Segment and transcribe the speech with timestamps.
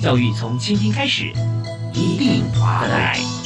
[0.00, 1.32] 教育从倾听开始，
[1.92, 3.45] 一定划得来。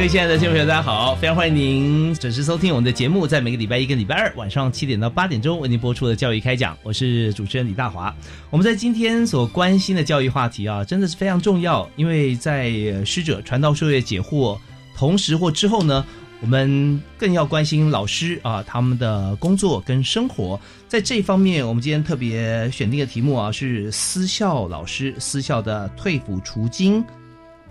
[0.00, 1.14] 各位亲爱的听众朋友，大家好！
[1.16, 8.14] 非常欢迎您准时收听我们的节目，在每个礼拜一跟礼拜二晚上七点到八点钟为您播出的教育开讲，我是主持人李大华。
[8.48, 12.72] 我们在今天所关心的教育话题啊，真的是非常重要，因为在
[13.04, 14.58] 师者传道授业解惑
[14.96, 16.02] 同时或之后呢，
[16.40, 20.58] 我们更要关心老师啊他们的工作跟生活。
[20.88, 27.04] 在这一方面，我们今天特别选定的题目啊是私校老师私校的退抚除金。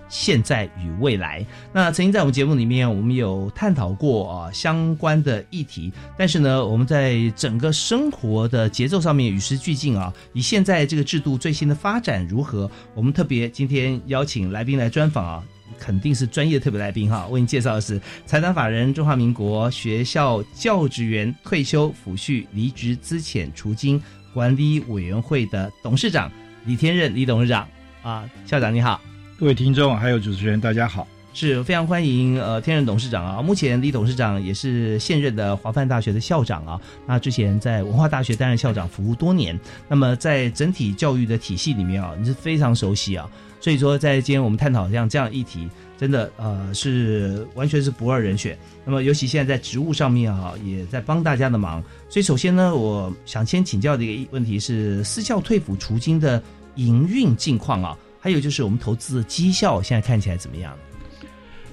[0.09, 5.93] 现在与未来，那曾经在我们节目里面，我们有探讨过啊相关的议题。
[6.17, 15.43] 但是呢，我们在整个生活的节奏上面与时俱进啊，以现在这个制度最新的发展如何，我们特别今天邀请来宾来专访啊，
[15.77, 17.27] 肯定是专业特别来宾哈。
[17.27, 24.01] 为您介绍的是财团法人中华民国学校教职员退休抚恤离职资遣除金
[24.33, 26.31] 管理委员会的董事长
[26.65, 27.67] 李天任李董事长
[28.01, 28.99] 啊，校长你好。
[29.39, 33.41] 各位听众还有主持人，大家好，是非常欢迎呃天任董事长啊。
[33.41, 36.81] 目前李董事长也是现任的华范大学的校长啊。
[37.07, 43.29] 那之前在文化大学担任校长服务多年，那么在整体教育的体系里面啊，你是非常熟悉啊。
[43.61, 48.57] 所以说，在今天我们探讨像这样议题，真的呃是完全是不二人选。
[48.83, 51.81] 那么尤其现在在职务上面啊，也在帮大家的忙。
[52.09, 56.43] 所以首先呢，我想先请教的一个问题是私校退抚除金的
[56.75, 57.97] 营运境况啊。
[58.19, 60.77] 还有就是我们投资的绩效现在看起来怎么样？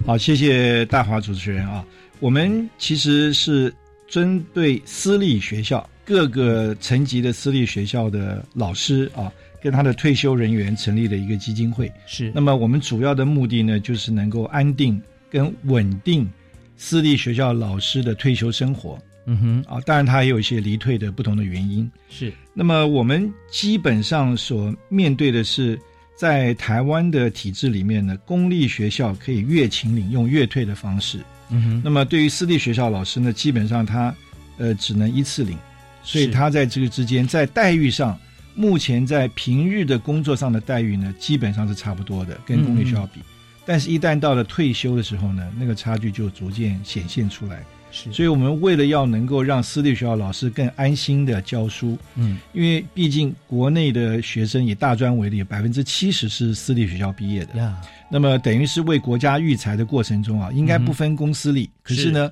[0.05, 1.85] 好，谢谢大华主持人啊。
[2.21, 3.75] 我们其实是
[4.07, 11.91] 针对私立学校各个层级的私立学校的老师啊，跟他的退休人员成立了一个基金会。
[12.07, 12.31] 是。
[12.35, 16.31] 那么我们主要的目的呢，就是能够安定跟稳定
[16.77, 18.99] 私立学校老师的退休生活。
[19.25, 19.65] 嗯哼。
[19.67, 21.91] 啊，当然他也有一些离退的不同的原因。
[22.09, 22.31] 是。
[22.53, 25.79] 那么我们基本上所面对的是。
[26.17, 31.21] 在台湾的体制里面呢，公立学校可以越请领，用越退的方式。
[31.51, 31.83] 嗯哼。
[31.85, 34.15] 那么对于私立学校老师呢，基本上他
[34.57, 35.57] 呃只能一次领，
[36.03, 38.19] 所以他在这个之间在待遇上，
[38.55, 43.21] 目前在平日的工作上的待遇呢，基本上是差不多的，跟公立学校比。
[43.67, 47.65] 但是，一旦到了退休的时候呢，那个差距就逐渐显现出来。
[47.91, 57.75] 所以，我们为了要能够让私立学校老师更安心的教书，嗯，因为毕竟国内的学生以大专为例，百分之七十是私立学校毕业的，
[58.11, 61.71] 那么等于是为国家育才的过程中啊，应该不分公私立。
[61.83, 62.31] 可是呢，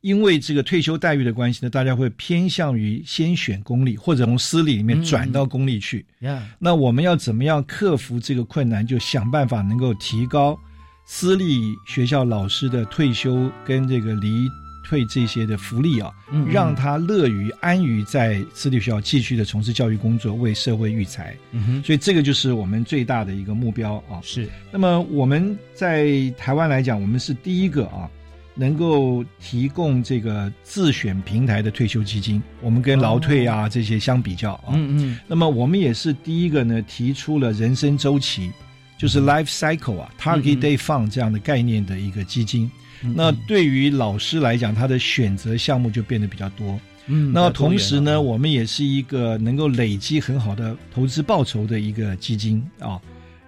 [0.00, 6.04] 因为这个退休待遇的关系呢，大家会偏向于先选公立，或者从私立里面转到公立去。
[6.58, 8.84] 那我们要怎么样克服这个困难？
[8.84, 10.58] 就想办法能够提高
[11.06, 14.48] 私立学校老师的退休跟这个离。
[14.86, 16.12] 退这些的福利啊，
[16.48, 21.36] 让他乐于安于在私立学校继续的从事教育工作，为社会育才。
[21.50, 24.20] 嗯哼，所以这个就是我们最大的一个目标啊。
[24.22, 24.48] 是。
[24.70, 28.08] 那么我们在台湾来讲，我们是第一个啊，
[28.54, 32.40] 能够提供这个自选平台的退休基金。
[32.62, 35.18] 我们跟劳退啊这些相比较啊，嗯嗯。
[35.26, 38.52] 那么我们也是第一个呢，提出了人生周期，
[38.96, 42.70] 就是 life cycle 啊，target day fund 这样的概念的一个基金。
[43.02, 46.78] 那对于老师来讲，他的选择项目就变得比较多。
[47.06, 53.00] 嗯，那同时呢，我们也是一个能够累积很好的投资报酬的一个基金啊。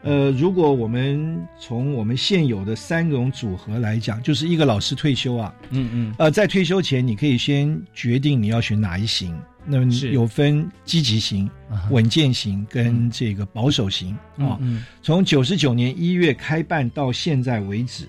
[0.03, 9.37] 呃，如果我们从我们现有的三种组合来讲，就是一个老师退休啊，嗯嗯，呃，在退休前，你可以先决定你要选哪一型。
[9.71, 11.51] 那么有分积极型、
[11.91, 14.59] 稳健型跟这个保守型啊。
[15.03, 18.09] 从九十九年一月开办到现在为止。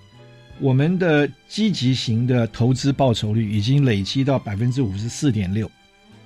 [0.59, 5.69] 我们的积极型的投资报酬率已经累积到百分之五十四点六，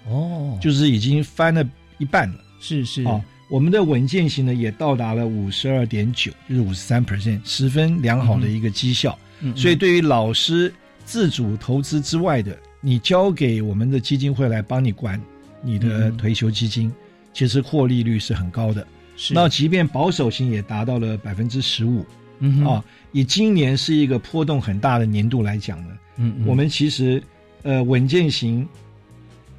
[0.08, 1.64] 哦，就是已经翻了
[1.98, 2.36] 一半了。
[2.60, 9.18] 是是啊，我们的稳健型呢也到达了五十二点九，就是五十三 percent，十分良好的一个绩效。
[9.56, 15.22] 所以对于老师自主投资之外的，你交给我们的基金会来帮你管
[15.62, 16.92] 你的退休基金，
[17.34, 18.88] 其实获利率是很高的。
[19.16, 22.06] 是那即便保守型也达到了百分之十五
[22.44, 22.84] 嗯啊。
[23.12, 27.22] 以今年是一个波动很大的年度来讲呢，嗯嗯我们其实
[27.62, 28.68] 呃稳健型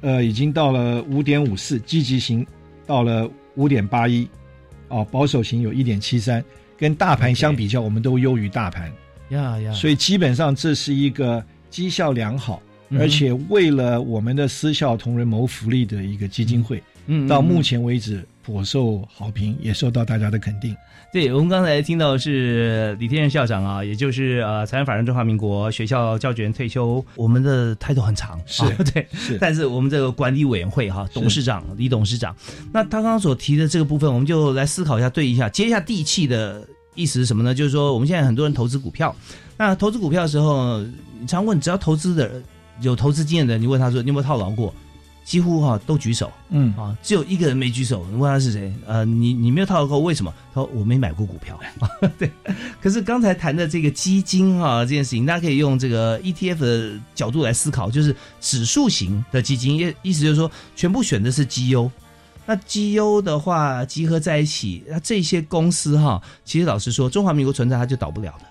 [0.01, 2.45] 呃已经到了五点五四，积极型
[2.85, 4.27] 到了五点八一，
[4.89, 6.43] 哦，保守型有一点七三，
[6.77, 8.91] 跟大盘相比较，我们都优于大盘。
[9.29, 20.75] 呀呀，所以基本上这是一个绩效良好，嗯而且为了我们的私校同仁谋福利的一个基金会，嗯到目嗯前为止颇受好评，也受到大家的肯定。
[21.13, 29.37] 对，我们刚才听到的是李天任校长啊，也就是呃，财产法人中华民国学校教职员退休，我们的 title 很长，是啊对，是。
[29.39, 32.35] 但是我们这个管理委员会哈，董事长李董事长，
[32.73, 37.55] 那他刚刚所提的这个部分，我们就来思考一下，对一下，接一下地气的意思是什么呢？
[37.55, 39.15] 就是说，我们现在很多人投资股票，
[39.55, 40.81] 那投资股票的时候，
[41.17, 42.41] 你常问，只要投资的
[42.81, 44.73] 有投资经验的人，你问他说你有没有套牢过，
[45.25, 46.31] 几乎哈都举手。
[46.49, 48.71] 嗯，啊，只有一个人没举手，你问他是谁？
[48.85, 50.33] 呃，你你没有套牢过，为什么？
[50.53, 51.59] 他说我没买过股票。
[52.17, 52.31] 对，
[52.79, 61.91] 可是刚才谈的这个基金啊这件事情，大家可以用这个 ETF 的角度来思考，就是指数型的基金，意意思就是说全部选的是绩优。
[62.45, 68.45] 那绩优的话集合在一起，那这些公司哈，其实老实说，中华民国存在它就倒不了的，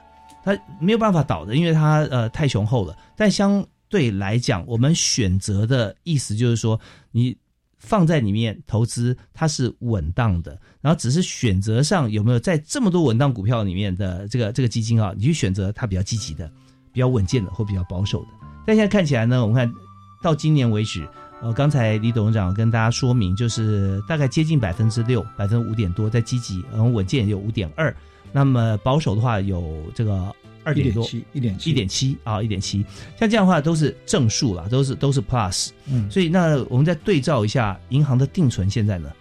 [0.45, 2.97] 它没有办法倒的，因为它呃太雄厚了。
[3.17, 6.81] 但相对来讲，我们选择的意思就是说，
[7.13, 7.37] 你
[7.79, 16.51] 放在里面投资，它是稳当的，然后只是选择上有没有在这么多稳当股票里面的这个这个基金啊，你去选择它比较积极的、
[16.93, 18.29] 比较稳健的或比较保守的。
[18.67, 19.73] 但现在看起来呢，我们看
[20.21, 21.09] 到今年为止，
[21.41, 27.97] 呃，刚才李董事长跟大家说明，就是大概接近百分之六，百分之五点多，在积极，然后稳健有五点二，
[28.33, 31.05] 那么保守的话有这个二点多。
[31.05, 32.85] 一点七，一点七，一点七啊，一点七，
[33.19, 39.13] 像这样的话都是正数啦，都是都是 plus，嗯，所以那我们再对照一下银行的定存，现在呢，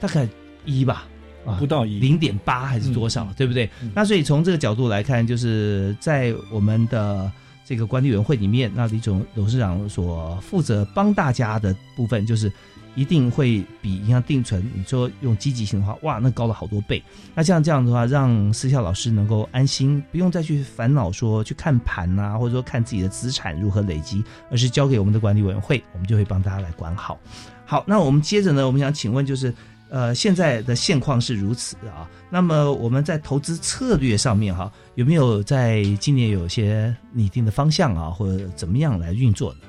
[0.00, 0.28] 大概
[0.64, 1.06] 一吧，
[1.44, 2.00] 啊不到一。
[2.00, 3.34] 零点八还是多少，嗯。
[3.36, 3.68] 对不对？
[3.82, 3.92] 嗯。
[3.94, 7.30] 那所以从这个角度来看，就是在我们的
[7.64, 12.50] 这个管理委员会里面，那李总董事长所负责帮大家的部分，就是
[12.96, 17.00] 一定会比银行定存，你说用积极性的话，哇，那高了好多倍。
[17.34, 27.16] 那像这样的话，让私校老师能够安心，不用再去烦恼说去看盘啊，或者说看自己的资产如何累积，而是交给我们的管理委员会，我们就会帮大家来管好。
[27.64, 29.54] 好，那我们接着呢，我们想请问就是。
[29.88, 32.10] 呃，现在的现况是如此啊。
[32.28, 39.60] 那么我们在投资策略上面哈、有没有在今年有些拟定的方向啊，或者怎么样来运作呢？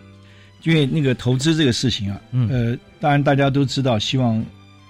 [0.67, 2.49] 因为那个投资这个事情啊，嗯。
[2.49, 4.43] 呃，当然大家都知道，希望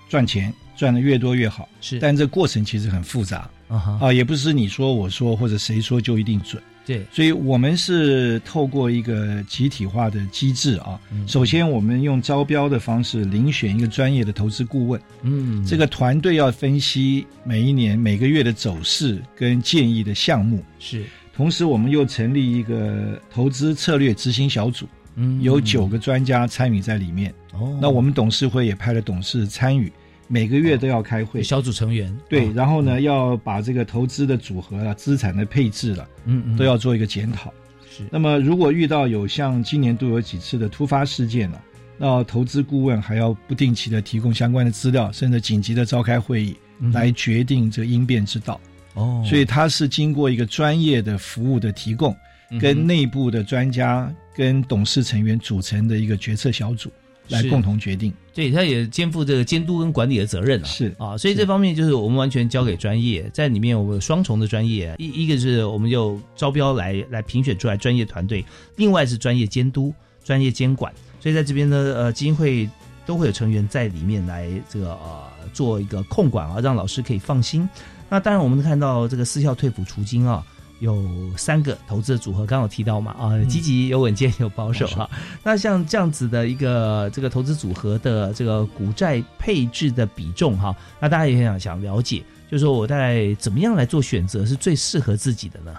[0.09, 1.99] 赚钱赚的越多越好，是。
[1.99, 3.47] 但这过程其实很复杂。
[3.67, 6.59] 啊哈，啊，也不是你说我说或者谁说就一定准。
[6.83, 11.27] 对，所以我们是透过一个集体化的机制啊，嗯。
[11.27, 21.03] 首先我们用招标的方式遴选一个专业的投资顾问，嗯，这个团队要分析每一年每个月的走势跟建议的项目，是。
[21.35, 25.41] 同时我们又成立一个投资策略执行小组，嗯。
[25.41, 27.33] 有九个专家参与在里面。
[27.53, 29.91] 哦，那我们董事会也派了董事参与，
[30.27, 31.43] 每个月都要开会。
[31.43, 32.17] 小组成员。
[32.29, 32.53] 对，哦。
[32.55, 36.55] 然后呢，要把这个投资的组合啊、资产的配置了，嗯嗯。
[36.55, 37.51] 都要做一个检讨。
[37.89, 38.03] 是。
[38.11, 41.59] 那么，如果遇到有像今年度有几次的突发事件呢、
[41.97, 46.91] 那投资顾问还要不定期的提供相关的资料，甚至紧急的召开会议，嗯。
[46.91, 48.59] 来决定这个应变之道。
[48.93, 52.15] 哦，所以它是经过一个专业的服务的提供，
[52.59, 56.91] 跟内部的专家跟董事成员组成的一个决策小组
[57.29, 58.13] 来共同决定。
[58.33, 60.65] 对，他也肩负这个监督跟管理的责任啊。
[60.65, 69.91] 是啊，所以这方面就是我们完全交给专业，在里面我们有双重的专业，一一个是我们就招标来来评选出来专业团队，另外是专业监督、
[70.23, 70.93] 专业监管。
[71.19, 72.69] 所以在这边呢，呃，基金会
[73.07, 77.67] 都会有成员在里面来这个呃做一个控管啊，让老师可以放心。
[78.07, 80.45] 那当然，我们看到这个私校退补除金啊，
[80.79, 81.03] 有
[81.35, 85.09] 三个投资的组合，刚刚有提到嘛啊，积极、有稳健、有保守哈、
[85.43, 95.75] 那像这样子的一个这个投资组合的这个股债配置的比重哈，那大家也很想想了解，就是说我大概怎么样来做选择是最适合自己的呢？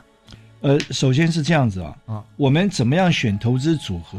[0.60, 4.18] 呃，首先是这样子啊，啊，我们怎么样选投资组合，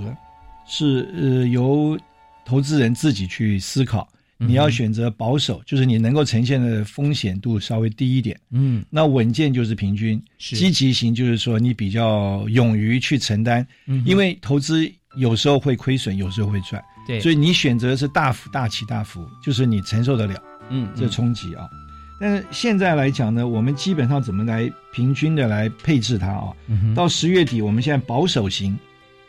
[0.65, 2.00] 是呃由
[2.45, 4.07] 投资人自己去思考。
[4.41, 8.39] 你要选择保守，就是你能够呈现的风险度稍微低一点。
[8.51, 21.69] 嗯，那稳健就是平均，是积极型就是说你比较勇于去承担，嗯因为投资有时候会亏损，有时候会赚，对，所以你选择是大幅大起大伏，就是你承受得了嗯这冲击啊。
[22.22, 26.53] 但是现在来讲呢，我们基本上怎么来平均的来配置它啊？
[26.96, 28.77] 到十月底，我们现在保守型，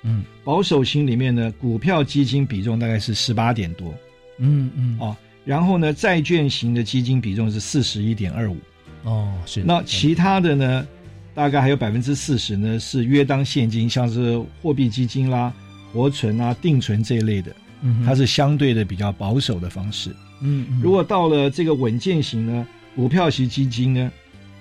[0.03, 3.95] 嗯，保守型里面呢，股票基金比重大概是十八点多，
[4.41, 8.57] 嗯嗯，哦，然后呢，债券型的基金比重是四十一点二五，
[9.05, 9.63] 哦，是。
[9.63, 10.87] 那其他的呢，
[11.35, 15.53] 大概还有百分之四十呢是约当现金，像是货币基金啦、
[15.93, 20.15] 活存啊、定存这一类的，嗯，它是相对的比较保守的方式。
[20.41, 22.67] 嗯，如果到了这个稳健型呢，
[22.97, 24.11] 股票型基金呢，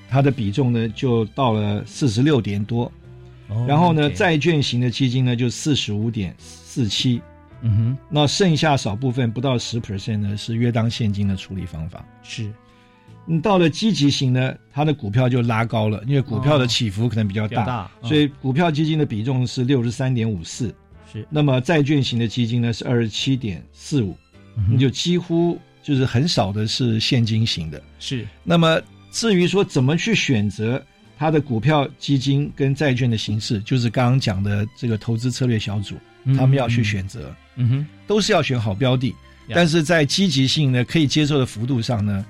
[0.10, 2.92] 它的比重呢就到了四十六点多，
[3.68, 7.22] 然后呢，债券型的基金呢就四十五点四七，
[7.62, 12.06] 嗯哼，那剩下少部分不到十 percent 呢是约当现金的处理方法。
[12.24, 12.52] 是，
[13.26, 20.74] 你到了积极型呢，它的股票就拉高了，因为股票的起伏可能比较大，所以股票基金的比重是六十三点五四，
[21.12, 21.26] 是。
[21.30, 24.16] 那么债券型的基金呢是二十七点四五，
[24.70, 25.60] 你就几乎。
[25.82, 28.28] 就是很少的是现金型的，是。
[28.44, 28.80] 那么
[29.12, 30.80] 至于说怎么去选择
[31.18, 35.96] 它的股票基金跟债券的形式，就是刚刚讲的这个投资策略小组，
[36.38, 37.36] 他们要去选择，嗯
[37.68, 39.14] 哼，都是要选好标的。
[39.52, 42.26] 但是在积极性呢，可以接受的幅度上呢，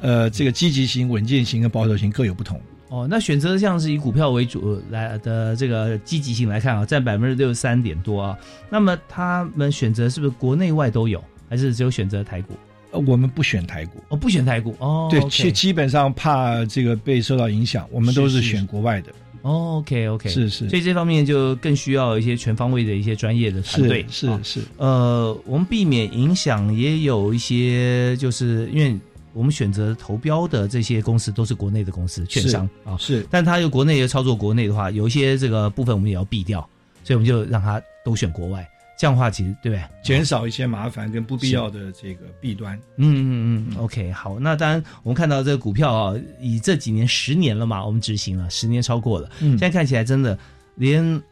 [0.00, 2.60] 呃，这个积极型、稳健型跟保守型各有不同。
[2.88, 8.36] 哦，那选择像是以股票为主来的这个积极性来看啊，占百分之六十三点多啊。
[8.68, 12.54] 那么他们选择是不是国内外都有，还是只有选择台股？
[12.90, 19.12] 呃，我们不选台股，哦，不选台股哦，对，基基本上怕这个被受到影响，我们都是选国外的。
[19.42, 24.04] OK OK，是是，所以这方面就更需要一些全方位的一些专业的团队。
[24.10, 28.98] 是是，呃，我们避免影响也有一些，就是因为
[29.32, 32.68] 我们选择投标的这些公司都是国内的公司，券商。
[32.84, 36.60] 啊，是，但他有国内又操作国内的话，有一些这个部分我们也要避掉，
[37.04, 38.68] 所以我们就让他都选国外。
[39.00, 39.82] 这样的话，其实对不对？
[40.04, 42.78] 减少一些麻烦跟不必要的这个弊端。
[42.98, 44.38] 嗯嗯嗯，OK，好。
[44.38, 49.30] 那当然，我们看到这个股票啊，以这几年十年了嘛，我们执行了十年超过了。
[49.40, 50.38] 嗯，现在看起来真的，
[50.74, 51.22] 连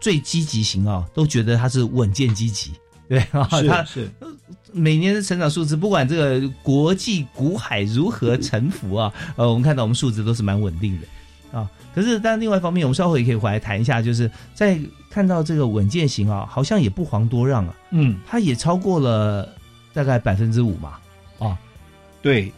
[0.00, 2.72] 最积极型啊，都觉得它是稳健积极。
[3.08, 4.10] 对啊， 它是
[4.72, 11.06] 每年的成长数字，不管这个国际股海如何沉浮啊，呃，我们看到我们数字都是蛮稳定的。
[11.52, 14.80] 啊，可是但另外一方面，我们稍后也可以回来谈一下，就是在
[15.10, 19.46] 看到这个稳健型啊，好像也不遑多让啊，嗯，它也超过了
[19.92, 20.98] 大概百分之五嘛，
[21.38, 21.58] 啊，
[22.22, 22.50] 对，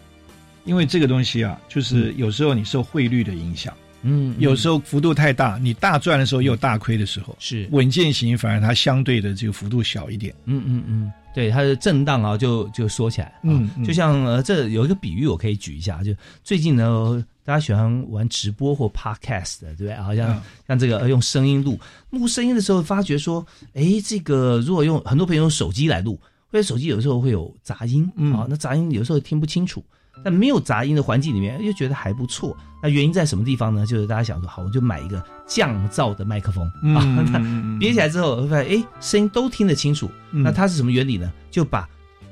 [0.65, 7.69] 因为这个东西啊，就是有时候你受汇率的影响，嗯，有时候幅度太大，你大赚的时候又有大亏的时候，是。
[7.73, 17.25] 稳健型反而它相对的这个幅度小一点，嗯嗯嗯，对，它的震荡啊就就缩起来，嗯，就像呃这有一个比喻我可以举一下，就最近呢。
[17.45, 19.95] 大家喜欢玩直播或 podcast 的，对不对？
[19.97, 21.79] 好像像这个用声音录
[22.11, 26.19] 录声音的时候，发觉说，哎，这个如果用很多朋友用手机来录，
[26.51, 29.85] 或者手机有时候会有杂音啊，那杂音有时候听不清楚。
[30.23, 32.57] 但没有杂音的环境里面，又觉得还不错。
[32.81, 33.85] 那原因在什么地方呢？
[33.85, 40.09] 就是大家想说，好，我就买一个降噪的麦克风啊，那别起来之后，会发现哎，声音都听得清楚。
[40.31, 41.31] 那它是什么原理呢？
[41.51, 41.87] 就把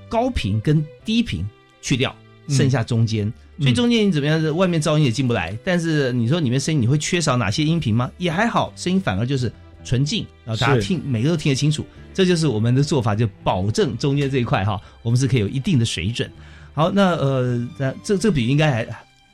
[0.09, 1.45] 高频跟低频
[1.81, 2.14] 去掉，
[2.49, 3.31] 剩下中间。
[3.59, 4.56] 所以中间你怎么样？
[4.56, 8.11] 外面噪音也进不来，但是你说里面声音你会缺少哪些音频吗？
[8.18, 9.52] 也还好，声音反而就是
[9.85, 11.85] 纯净，然后大家听每个都听得清楚。
[12.14, 16.30] 这就是我们的做法，就保证中间这一块哈，我们是可以有一定的水准。
[16.75, 18.87] 好，那呃，这这这个比喻应该还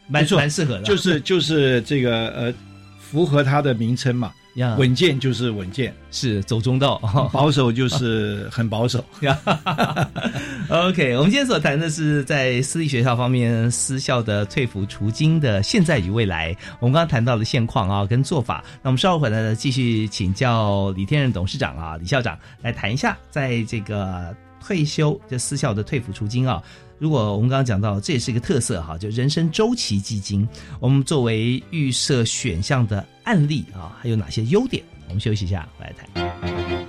[0.09, 2.55] 蛮蛮适合的， 就是就是这个呃，
[3.01, 4.33] 符合它的名称嘛。
[4.77, 6.99] 稳健就是稳健，是走中道；
[7.33, 9.05] 保守就是很保守。
[10.69, 16.55] OK，我们今天所谈的是在私立学校方面私校的退服除金的现在与未来。
[16.81, 18.63] 我们刚刚谈到的现况啊，跟做法。
[18.83, 26.63] 那我们稍后回来呢，继续请教李天任董事长啊，李校长来谈一下，在这个退休这私校的退抚出金啊。
[26.99, 30.47] 如果我们刚刚讲到，这也是一个特色哈，就人生周期基金。
[30.81, 34.83] 我们作为预设选项的案例啊，还有哪些优点？
[35.09, 36.88] 我们休息一下，回来谈。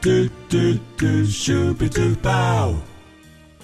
[0.00, 0.10] 嘟
[0.48, 0.58] 嘟
[0.96, 2.28] 嘟嘟嘟嘟嘟。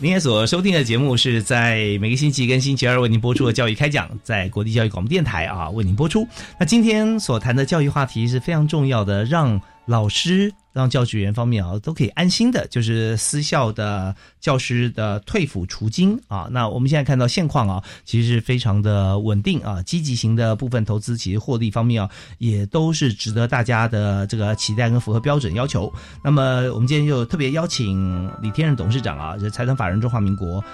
[0.01, 6.27] 您所收听的节目是在每个星期跟星期二为您播出的教育开讲，在国际教育广播电台啊为您播出。
[6.59, 16.49] 那今天所谈的教育话题是非常重要的，让老师、让教职员方面啊都可以安心的，就是私校的教师的退抚除金啊。
[16.51, 25.93] 那我们现在看到现况啊，其实是非常的稳定啊，积极型的部分投资其实获利方面啊，也都是值得大家的这个期待跟符合标准要求。
[26.23, 30.65] 那么我们今天就特别邀请李天任董事长啊，这财团法人中华民国。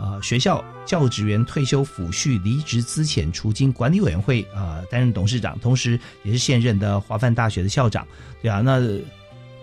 [0.00, 8.06] 呃，学校教职员退休抚恤离职资遣除金管理委员会啊、担任董事长，同时也是现任的华范大学的校长，
[8.40, 8.80] 对啊，那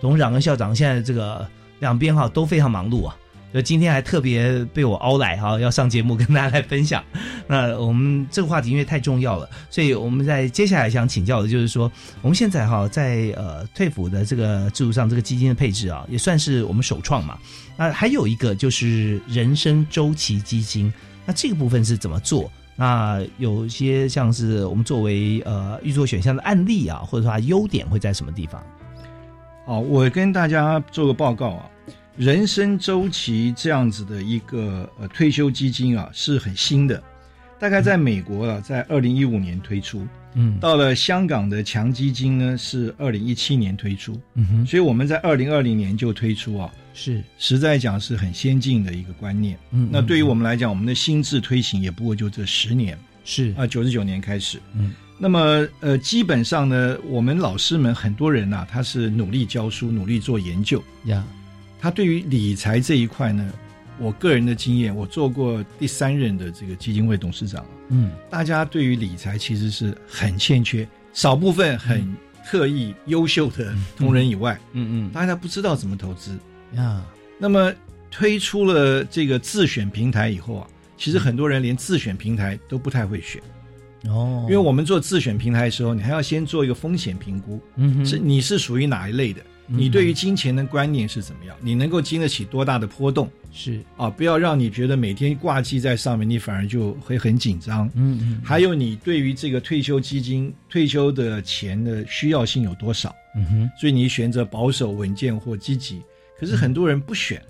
[0.00, 3.16] 董事长跟校长现在这个两边哈都非常忙碌啊。
[3.54, 7.02] 就今天还特别被我凹来哈，要上节目跟大家来分享。
[7.46, 17.38] 那我们这个话题因为太重要了，所以我们在接下来想请教的就是说，我们现在哈在呃退抚的这个制度上，这个基金的配置啊，也算是我们首创嘛。
[17.76, 20.92] 那还有一个就是人生周期基金，
[21.24, 22.50] 那这个部分是怎么做？
[22.78, 28.62] 那有些像是我们作为呃预做选项的案例啊，或者说它优点会在什么地方？
[29.64, 31.70] 好，我跟大家做个报告啊，
[32.16, 37.02] 人生周期这样子的一个呃退休基金啊是很新的，
[37.58, 40.58] 大概在美国啊，在二零一五年推出，嗯。
[40.58, 47.22] 到了香港的强基金呢是二零一七年推出，嗯哼，所以我们在二零二零年就推出啊，是。
[47.38, 49.58] 实在讲是很先进的一个观念。
[49.70, 52.98] 嗯那对于我们来讲，我们的心智推行也不过就这十年。
[53.24, 53.52] 是。
[53.58, 54.58] 啊，九十九年开始。
[54.74, 60.82] 嗯，那么呃，基本上呢，我们老师们很多人呐、他是努力教书，努力做研究。
[61.04, 61.22] 呀，
[61.78, 63.52] 他对于理财这一块呢，
[63.98, 68.10] 我个人的经验，我做过第三任的这个基金会董事长，嗯。
[68.30, 76.38] 大家对于理财其实是很欠缺，少部分很特意优秀的同仁以外，嗯嗯大家不知道怎么投资。
[76.72, 77.04] 嗯呀，
[77.38, 77.72] 那么
[78.10, 83.42] 推出了这个自选平台以后啊，其实很多人连自选平台都不太会选，
[84.08, 88.06] 哦，因为我们做自选平台的时候，你还要先做一个风险评估，嗯哼。
[88.06, 94.08] 是你是属于哪一类的，嗯你对于金钱的观念是怎么样，你能够经得起多大的波动是啊？
[94.08, 97.86] 不要让你觉得每天挂记在上面，你反而就会很紧张。
[97.94, 103.14] 嗯嗯还有你对于这个退休基金、退休的钱的需要性有多少？
[103.36, 106.00] 嗯哼，所以你选择保守、稳健或积极。
[106.38, 107.42] 可是很多人不选，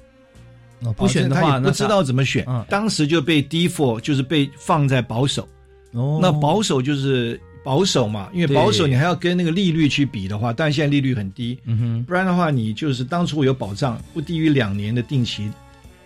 [0.81, 5.49] 哦不选的话，不知道怎么选嗯，当时就被 default 就是被放在保守。
[5.93, 15.51] 哦，那保守就是保守嘛，因为保守你还要跟那个利率去比的话，但现在利率很低，嗯哼不然的话你就是当初有保障，不低于两年的定期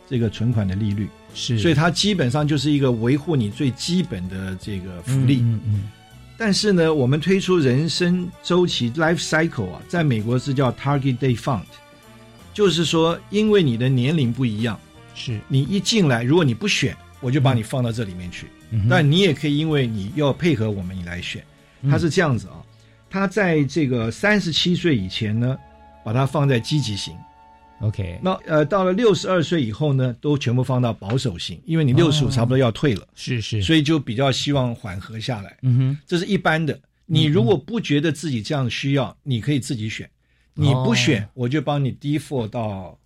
[0.09, 5.41] 这个存款的利率，是，所以它基本上就是一个维护你最基本的这个福利。
[5.43, 5.91] 嗯嗯
[6.39, 11.65] 但是呢，我们推出人生周期 life cycle 啊，在美国是叫 Target Day Fund，
[12.55, 14.81] 就是说，因为你的年龄不一样，
[15.15, 18.47] 是，你一进来，如果你不选，我就把你放到这里面去。
[18.71, 21.45] 嗯但你也可以因为你要配合我们，你来选。
[21.89, 22.63] 它是这样子啊，
[23.09, 25.57] 他在这个三十七岁以前呢，
[26.05, 27.15] 把它放在积极型。
[27.81, 35.57] OK 那呃，到了六十二岁以后呢，都全部放到保守型，因为你六十五哦差不多要退了，是是，所以就比较希望缓和下来。
[35.63, 36.79] 嗯哼这是一般的。
[37.07, 40.09] 你如果不觉得自己这样需要，你可以自己选。
[40.53, 42.99] 你不选，我就帮你 default 到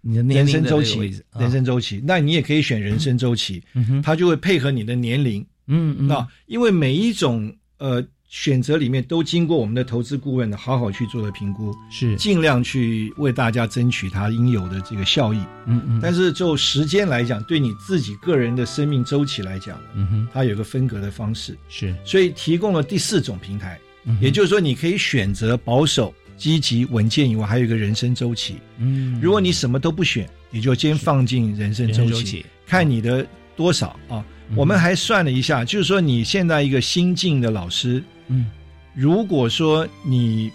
[0.00, 2.02] 你的年人龄周期人生周期。
[2.02, 5.46] 那你也可以选人生周期，嗯哼它就会配合你的年龄。
[5.66, 12.16] 嗯嗯那因为每一种呃选择里面都经过我们的投资顾问的好好去做的评估，是。
[12.16, 15.36] 尽量去为大家争取它应有的这个效益。
[15.66, 20.28] 嗯嗯，但是就时间来讲，对你自己个人的生命周期来讲，嗯哼。
[20.32, 28.56] 它有个分隔的方式，是，所以提供了第四种平台，嗯也就是说你可以选择保守、积极、稳健以外，还有一个人生周期。
[28.78, 34.24] 嗯，如果你什么都不选，你就先放进人生周期，周期看你的多少啊。
[34.48, 34.56] 嗯。
[34.56, 38.46] 我们还算了一下，就是说你现在一个新进的老师，嗯
[38.94, 40.50] 如果说你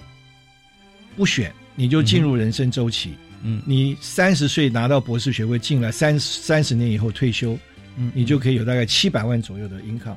[1.15, 3.13] 不选，你就进入人生周期。
[3.43, 7.57] 嗯你三十岁拿到博士学位进来，三三十年以后退休，
[7.95, 10.15] 嗯，你就可以有大概七百万左右的 income，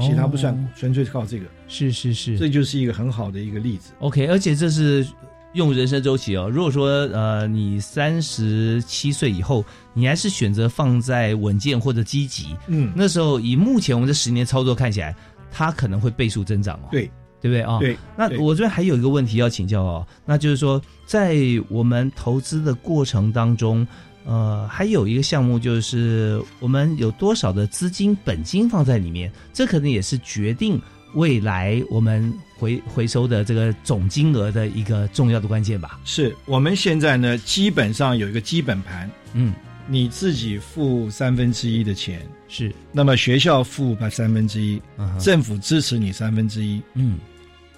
[0.00, 1.44] 其他不算，哦纯粹靠这个。
[1.68, 3.92] 是是是，这就是一个很好的一个例子。
[4.00, 5.06] OK，而且这是
[5.52, 6.48] 用人生周期哦。
[6.50, 15.14] 如果说呃你三十七岁以后，你还是选择放在稳健或者积极，嗯，那时候以目前我们这十年操作看起来，
[15.50, 16.88] 它可能会倍数增长哦。
[16.90, 17.10] 对，
[17.40, 17.78] 对不对啊？
[17.78, 17.96] 对。
[18.16, 21.36] 那我这边还有一个问题要请教哦，那就是说，在
[21.68, 23.86] 我们投资的过程当中，
[24.24, 30.80] 呃，还有一个项目就是我们有多少的资金本金放在里面，这可能也是决定
[31.14, 35.98] 未来我们回回收的这个总金额的一个重要的关键吧。
[36.04, 39.54] 是我们现在呢，基本上有一个基本盘，嗯，
[39.90, 44.80] 你自己付三分之一的钱，是，那么学校付把三分之一，
[45.18, 47.18] 政府支持你三分之一，嗯，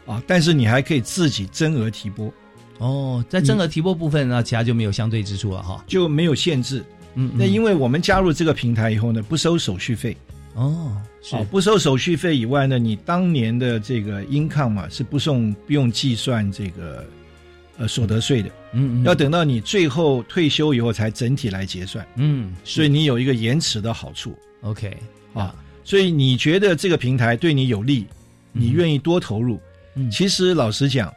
[0.04, 2.30] 啊，但是你还可以自己增额提拨，
[2.76, 5.82] 哦，在增额提拨部分呢，其他就没有相对之处了哈。
[5.86, 6.84] 就没有限制。
[7.14, 10.14] 嗯，那因为为我们加入这个平台以后呢，不收手续费，
[10.54, 11.34] 哦，是。
[11.34, 17.06] 啊，不收手续费以外呢，你当年的这个 income 嘛是不送不用计算这个
[17.82, 24.38] 呃所得税的，嗯嗯，要等到你最后退休以后才整体来结算，嗯，所以你有一个延迟的好处。
[24.60, 24.96] OK
[25.34, 25.52] 啊。
[25.82, 28.06] 所以你觉得这个平台对你有利，
[28.52, 29.58] 你愿意多投入？
[29.96, 30.08] 嗯。
[30.08, 31.12] 其实老实讲，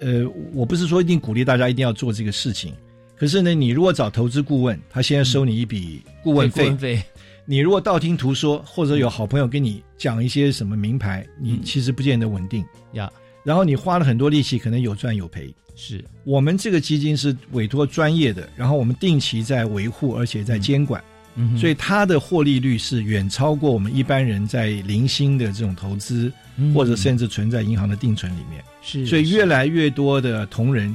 [0.00, 2.74] 呃，我不是说一定鼓励大家一定要做这个事情，
[3.16, 7.02] 可是呢，你如果找投资顾问，他现在收你一笔顾问费，
[7.46, 11.60] 你如果道听途说，或者有好朋友跟你讲一些什么名牌，你嗯。
[11.64, 12.62] 其实不见得稳定。
[12.92, 13.10] 呀，
[13.42, 15.50] 然后你花了很多力气，可能有赚有赔。
[15.82, 21.02] 是，我们这个基金是委托专业的，然后我们定期在维护，而且在监管，
[21.36, 26.74] 嗯，所以它的获利率是远超过我们一般人在零星的这种投资，嗯。
[26.74, 28.62] 或者甚至存在银行的定存里面。
[28.82, 30.94] 是，所以越来越多的同仁，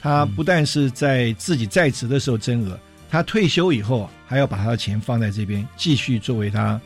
[0.00, 6.80] 他嗯不但是在自己在职的时候增额，他退休以后还要把他的钱放在这边，继续作为他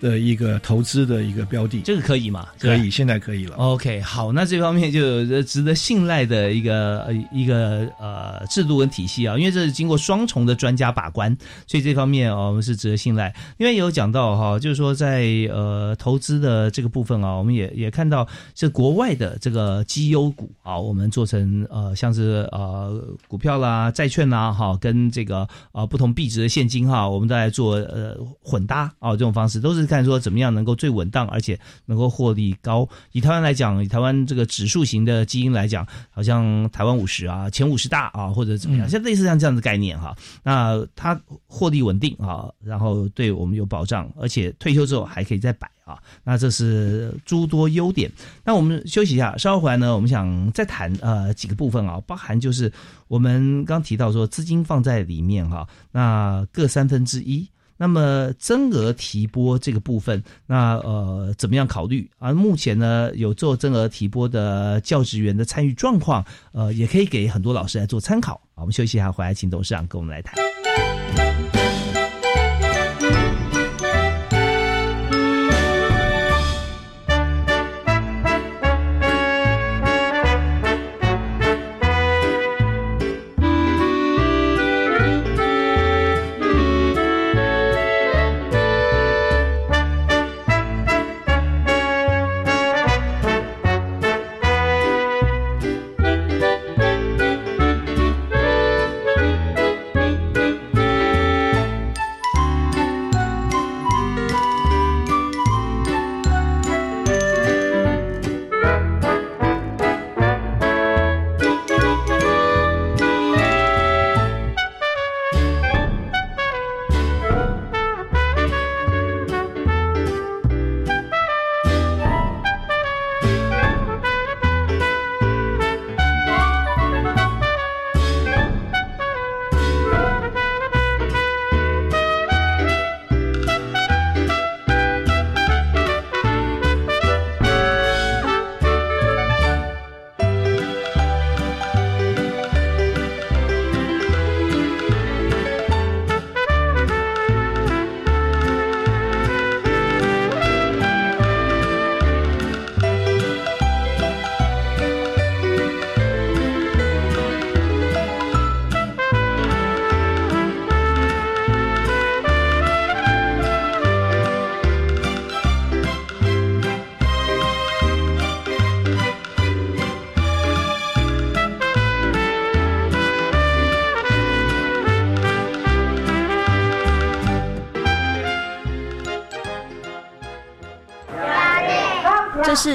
[0.00, 1.80] 的一个投资的一个标的。
[1.82, 2.48] 这个可以吗？
[2.58, 3.56] 可以，现在可以了。
[3.56, 11.36] OK，好，那这方面就有值得信赖的一个呃一个呃制度跟体系啊，因为这是经过双重的专家把关，
[11.66, 13.34] 所以这方面哦我们是值得信赖。
[13.58, 32.88] 因为有讲到哈，就是说在呃投资的这个部分啊，我们也也看到是国外的这个绩优股啊，我们做成呃像是呃股票啦、债券啦哈，跟这个呃不同币值的现金哈，我们都来做呃混搭啊这种方式，都是看说怎么样能够最稳当，而且能够获利高。
[33.10, 40.16] 以台湾来讲，以台湾这个指数型的基因来讲，好像台湾五十啊，前五十大啊，或者怎么样，像类似像这样的概念哈。
[40.44, 45.98] 那它获利稳定啊，然后对我们有保障，而且退休之后还可以再摆啊。
[46.22, 48.08] 那这是诸多优点。
[48.44, 52.72] 那我们休息一下，稍后回来呢，我们想再谈呃几个部分啊，包含就是
[53.08, 57.48] 我们刚提到说资金放在里面哈、那各三分之一。
[57.82, 62.34] 那么增额提拨这个部分，那呃怎么样考虑而？
[62.34, 68.62] 目前呢有做增额提拨的教职员的参与状况，呃也可以给很多老师来做参考好。
[68.62, 70.59] 我们休息一下，回来请董事长跟我们来谈。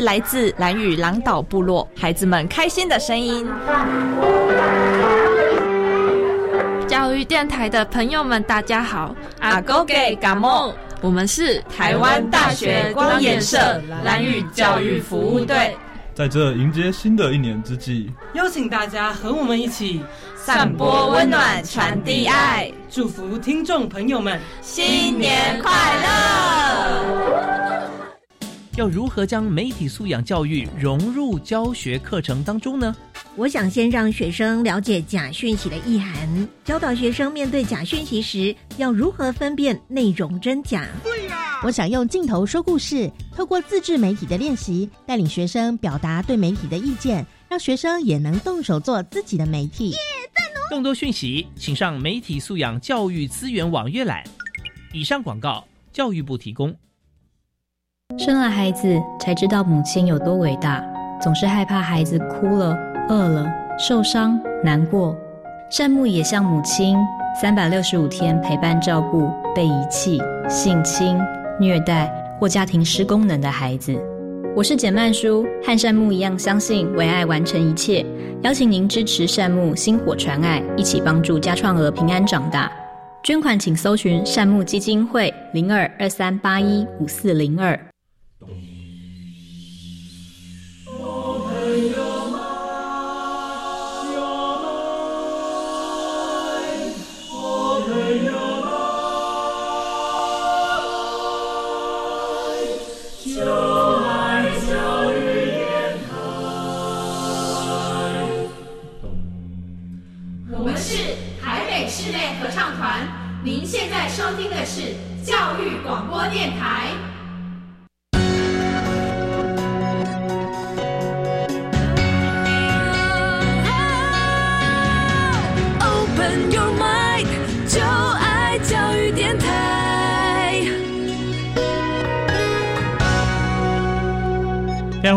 [0.05, 3.49] 来自兰屿狼岛部落孩子们开心的声音。
[6.87, 15.75] 教育电台的朋友们，大家好，阿狗给感冒，我们是台湾大学光研社蓝屿教育服务队。
[16.13, 20.03] 在这迎接新的一年之际，邀请大家和我们一起
[20.35, 25.71] 散播温暖，传递爱，祝福听众朋友们新年快
[26.03, 27.54] 乐！
[28.77, 32.93] 要如何将媒体素养教育融入教学课程当中呢？
[33.37, 40.89] 我想先让学生了解假讯息的意涵，教导学生面对假讯息时要如何分辨内容真假。
[41.01, 41.61] 对呀！
[41.63, 49.95] 我想用镜头说故事，透过自制媒体的练习，带领学生表达对媒体的意见，让学生也能动手做自己的媒体。
[50.69, 54.21] 更多讯息，请上媒体素养教育资源网阅览。
[54.91, 56.75] 以上广告，教育部提供。
[58.17, 60.83] 生了孩子才知道母亲有多伟大，
[61.21, 62.75] 总是害怕孩子哭了。
[63.09, 63.45] 饿了、
[63.77, 65.15] 受伤、难过，
[65.69, 66.97] 善牧也像母亲，
[67.39, 71.19] 三百六十五天陪伴照顾被遗弃、性侵、
[71.59, 73.95] 虐待或家庭失功能的孩子。
[74.55, 78.03] 我是简曼书，和善牧一样，相信为爱完成一切。
[78.41, 82.71] 邀请您支持善牧薪火传爱，一起帮助家创儿平安长大。
[83.23, 87.79] 捐款请搜寻善牧基金会零二二三八一五四零二。
[88.39, 88.74] 非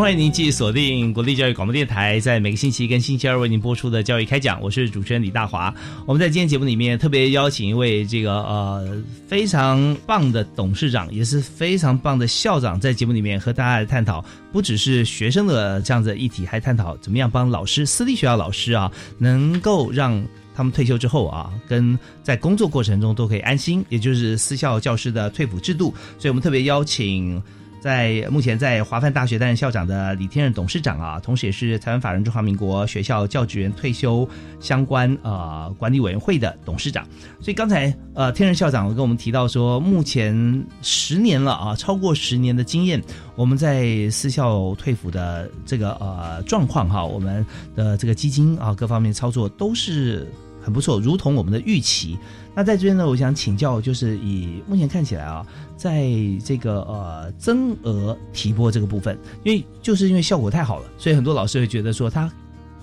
[0.09, 5.71] 欢迎您继续锁定国立教育广播电台，在每个星期一跟星期二为您播出的教育开讲，我是主持人李大华。
[6.07, 20.19] 我们在今天节目里面特别邀请一位这个呃非常棒的董事长，也是非常棒的校长，在节目里面和大家来探讨，不只是学生的这样子议题，还探讨怎么样帮老师、私立学校老师啊，能够让
[20.55, 25.93] 他们退休之后啊，跟在工作过程中都可以安心，也就是私校教师的退抚制度。
[26.17, 27.39] 所以我们特别邀请。
[27.79, 34.27] 在目前在华范大学担任校长的李天任董事长啊，同时也是台湾法人中华民国学校教职员退休
[34.59, 37.07] 相关呃管理委员会的董事长。
[37.39, 43.01] 所以刚才呃天任校长跟我们提到说，目前十年了啊，超过十年的经验，
[43.35, 50.27] 我们在私校退抚的这个呃状况哈，我们的这个基金啊各方面操作都是
[50.61, 52.17] 很不错，如同我们的预期。
[52.55, 55.45] 那在这边呢，我想请教，就是以目前看起来啊，
[55.77, 56.09] 在
[56.43, 62.29] 这个呃增额提拨这个部分，因为就是因为效果太好了，所以很多老师会觉得说他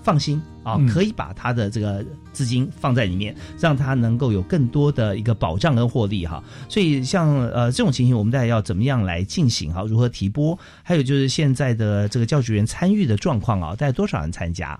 [0.01, 6.43] 放心啊，可以把他的这个资金放在里面，让他能够有更多的一个保障跟获利哈。
[6.69, 9.83] 所以像呃这种情形，我们大家要怎么样来进行哈？
[9.83, 10.57] 如何提拨？
[10.81, 14.79] 还有就是现在的这个教职员参与的状况啊，大概多少人参加？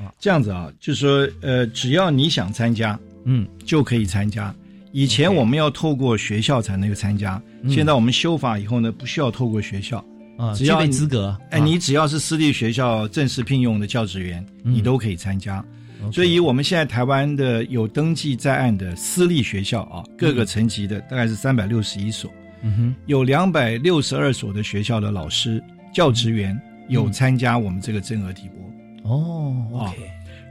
[0.00, 2.98] 啊，这样子啊，就是说呃，只要你想参加。
[3.26, 4.52] 嗯，就可以参加。
[4.92, 10.02] 以前我们要透过学校才能够参加，现在我们修法以后呢，不需要透过学校。
[10.38, 11.36] 啊，只要资格。
[11.50, 15.62] 哎，你只要是私立学校正式聘用的教职员，你都可以参加。
[16.10, 22.32] 所以，我们现在台湾的有登记在案的私立学校啊，各个层级的大概是三百六十一所，
[22.62, 26.58] 嗯哼，有两百六十二所的学校的老师教职员
[26.88, 28.69] 有参加我们这个增额提拨。
[29.02, 29.96] 哦，OK。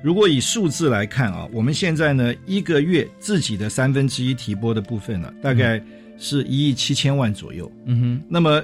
[0.01, 5.81] 如果以数字来看啊，我们现在呢一个月自己的三分之一提拨的部分呢，大概
[6.17, 7.69] 是一亿七千万左右。
[7.85, 8.63] 嗯哼，那么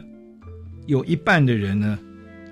[0.86, 2.00] 有一半的人呢，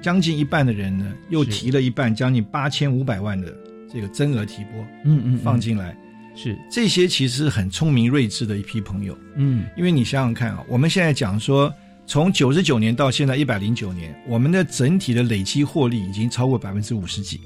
[0.01, 3.55] 将近一半的人呢，又提了一半，将近八千五百万的
[3.91, 4.85] 这个增额提拨。
[5.05, 5.95] 嗯嗯，放进来
[6.35, 9.17] 是这些其实很聪明睿智的一批朋友。
[9.35, 11.73] 嗯，因为你想想看啊，我们现在讲说
[12.05, 17.39] 从九十九年到现在一百零九年，我们的整体的累积获利已经超过百分之五十几。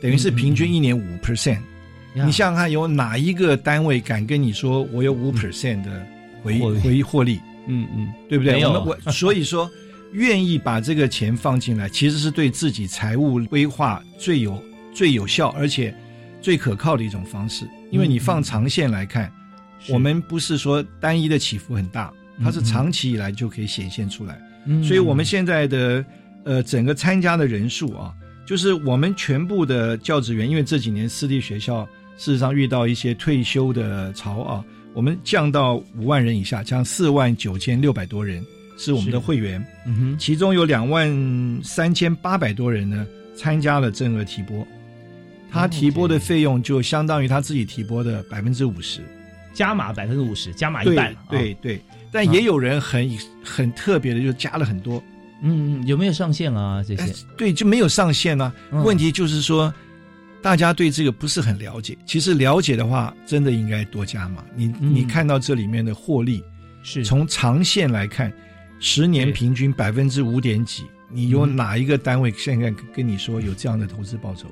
[0.00, 1.58] 等于是平均一年五 percent，
[2.14, 6.06] 你想想看，有哪一个单位敢跟你说我有五 percent 的
[6.42, 7.40] 回回获利？
[7.66, 8.64] 嗯嗯，对不对？
[8.64, 9.70] 我们我所以说，
[10.12, 14.62] 愿意把这个钱放进来，其实是对自己财务规划最有
[14.94, 15.94] 最有效，而且
[16.40, 17.68] 最可靠的一种方式。
[17.90, 19.30] 因为你放长线来看，
[19.88, 24.40] 我们不是说单一的起伏很大，它是长期以来就可以显现出来。
[24.82, 26.04] 所以我们现在的
[26.44, 28.14] 呃整个参加的人数啊。
[28.46, 38.42] 就是我们全部的教职员，因为这几年私立学校事实上遇到一些退休的潮啊，我们降到五万人以下，降四万九千六百多人，
[38.78, 44.66] 是我们的会员，嗯哼，其中有两万三千八百多人呢参加了正额提拨，
[45.50, 49.02] 他提拨的费用就相当于他自己提拨的百分之五十，
[49.52, 51.78] 加码百分之五十，加码一半，对对，
[52.10, 53.10] 但也有人很
[53.44, 55.02] 很特别的，就加了很多。
[55.42, 56.82] 嗯，有没有上限啊？
[56.82, 58.52] 这些对就没有上限啊。
[58.70, 59.72] 问题就是说，
[60.42, 61.96] 大家对这个不是很了解。
[62.04, 64.44] 其实了解的话，真的应该多加嘛。
[64.56, 66.42] 你你看到这里面的获利，
[66.82, 68.32] 是从长线来看，
[68.80, 70.84] 十年平均百分之五点几。
[71.10, 74.46] 你有哪一个单位现在跟你说有这样的投资报酬？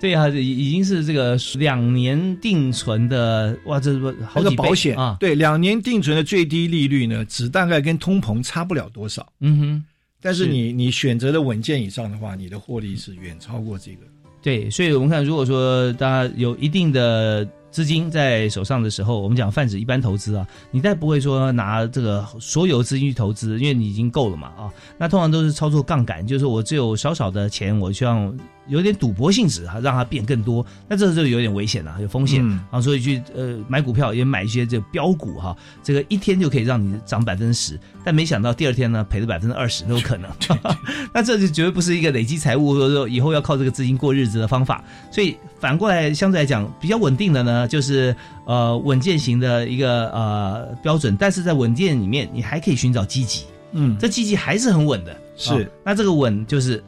[0.00, 5.16] 对啊，已已经是这个两年定存的哇，这是好几保险啊。
[5.18, 9.26] 对，两年定存的最低利率呢，只大概跟通膨差不了多少。
[9.40, 9.84] 嗯哼。
[10.20, 14.00] 但是你你选择的稳健以上的话，你的获利是远超过这个。
[14.42, 17.48] 对，所以我们看，如果说大家有一定的。
[17.70, 24.72] 资金在手上的时候，我们讲泛指一般投资啊，你再不会说拿这个所有资金去投资，因为你已经够了嘛啊。
[24.96, 28.34] 那通常都是操作杠杆，就是我只有少少的钱，我希望
[28.68, 30.64] 有点赌博性质哈，让它变更多。
[30.88, 32.80] 那这就有点危险了，有风险啊。
[32.80, 40.30] 所以去呃买股票也买一些这个标股哈，这个一天就可以让你涨百分之十，但没想到第二天呢赔了百分之二十都有可能。
[41.12, 44.82] 那这就绝对不是一个累积财务或者说以后要靠这个资金过日子的方法。
[45.10, 47.66] 所以反过来相对来讲比较稳定的呢。
[47.66, 48.14] 就是
[48.46, 55.70] 呃稳健型的一个呃标准，但是在稳健里面，你还可以寻找积极，嗯，这积极还是很稳的，是。
[55.84, 56.82] 那这个稳就是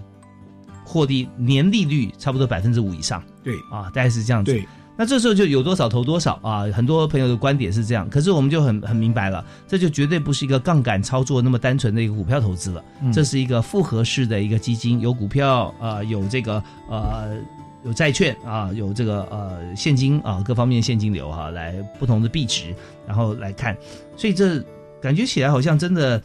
[0.88, 4.52] 获利年利率差不多百分之五以上，对啊，大概是这样子。
[4.52, 17.36] 对，那这时候就有多少投多少啊，很多朋友的观点是这样，可是我们就很很明白了，这就绝对不是一个杠杆操作那么单纯的一个股票投资了，这是一个复合式的一个基金，有股票啊，有这个呃。
[17.84, 22.74] 有债券啊，有这个呃现金啊，各方面现金流哈，来不同的币值，
[23.06, 23.74] 然后来看，
[24.16, 24.60] 所以这
[25.00, 26.20] 感觉起来好像真的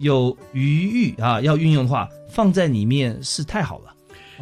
[0.00, 3.94] 有余裕啊，要运用的话放在里面是太好了。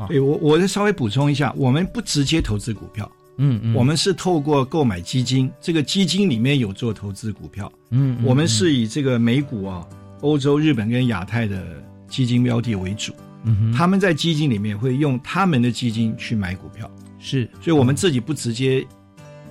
[0.07, 9.85] 对我，我再稍微补充一下，我们不直接投资股票，嗯嗯，我们是透过购买基金，这个基金里面有做投资股票，嗯，我们是以这个美股啊、
[10.21, 13.13] 欧洲、日本跟亚太的基金标的为主。
[13.43, 18.87] 嗯，他们在基金里面会用他们的基金去买股票，是，所以我们自己不直接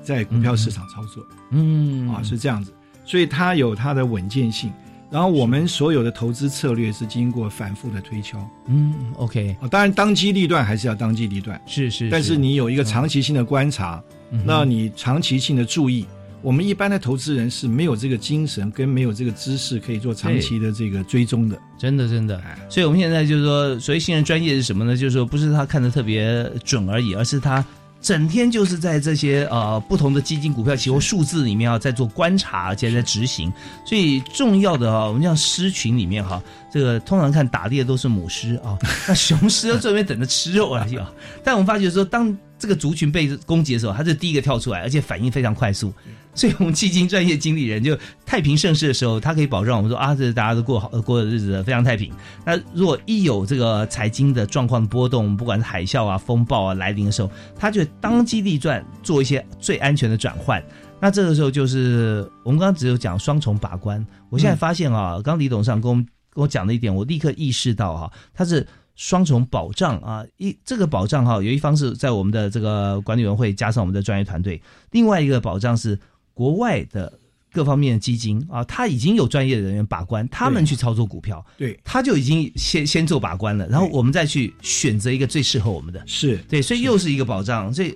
[0.01, 4.71] 在股票市场操作，嗯，啊是这样子，所以它有它的稳健性。
[5.09, 14.03] 然后我们所有的投资策略是经过反复的推敲，嗯，OK，啊，当然当机立断还是要当机立断，是是，但是你有一个长期性的观察，
[14.45, 16.05] 那你长期性的注意。
[16.43, 22.39] 我们一般的投资人是没有这个精神跟没有这个知识可以做长期的这个追踪的，真的真的。
[22.69, 24.95] 所以我们现在就是说，所以信任专业是什么呢？
[24.95, 27.65] 就是说，不是他看的特别准而已，而是他
[28.07, 33.51] 整天就是在这些呃不同的基金、股票、期货、数字里面啊，在做观察，而且在执行。
[33.83, 36.41] 所以重要的啊，我们像狮群里面哈，
[36.71, 41.11] 这个通常看打猎的都是母狮啊，那雄狮在这边等着吃肉而已啊。
[41.43, 45.93] 但我们发觉说，当这个族群被攻击的时候，他是第一个跳出来，而且反应非常快速。
[46.33, 52.11] 所以我们基金专业经理人就太平盛世的时候，他可以保证我们说啊，这大家都过好过的日子非常太平。
[52.45, 60.63] 那如果一有这个财经的状况波动，不管是海啸啊、风暴啊来临的时候，他就当机立断做一些最安全的转换。
[60.99, 64.05] 那这个时候就是我们刚刚只有讲双重把关。
[64.29, 68.65] 我现在发现啊，刚李董事长跟我们跟我讲的一点，我立刻意识到哈，他是。
[68.97, 74.59] 双重保障啊，一这个保障哈，有一方是在我们的这个管理委员会加上我们的专业团队，
[74.91, 75.97] 另外一个保障是
[76.33, 77.19] 国外的
[77.53, 87.95] 各方面的基金啊，他已经有专业的人员把关，他们去操作股票，对，他就已经先先做把关了，然后我们再去选择一个最适合我们的，是对，所以又是一个保障，所以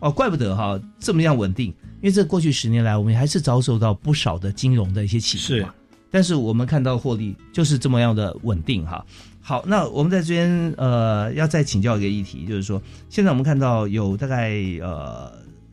[0.00, 5.72] 哦，怪不得哈这么样稳定，因为这过去十年来我们还是遭受到不少的金融的一些起伏嘛，
[6.10, 9.06] 但是我们看到获利就是这么样的稳定哈。
[9.42, 15.32] 好，那我们在这边呃，要再请教一个议题，就是说，现在我们看到有大概呃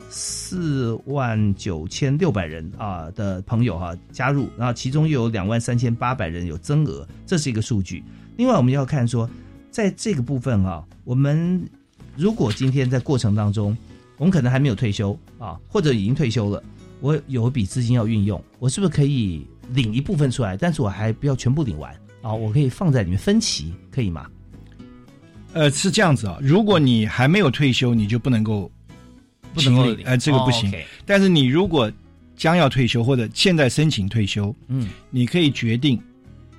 [0.09, 8.03] 四万九千六百人啊的朋友哈加入，然后其中又有两万三千八百人有增额，这是一个数据。
[8.37, 9.29] 另外，我们要看说，
[9.69, 11.63] 在这个部分啊，我们
[12.15, 13.77] 如果今天在过程当中，
[14.17, 16.63] 我们可能还没有退休啊，或者已经退休了，
[17.01, 21.93] 我有一笔资金要运用，我是不是可以领一部分出来，但是我还不要全部领完？
[22.27, 24.27] 啊，我可以放在里面分期，可以吗？
[25.53, 26.37] 呃，是这样子啊。
[26.41, 28.69] 如果你还没有退休，你就不能够
[29.53, 30.69] 不能够呃，这个不行。
[31.05, 31.89] 但是你如果
[32.35, 35.97] 将要退休或者现在申请退休，嗯，你可以决定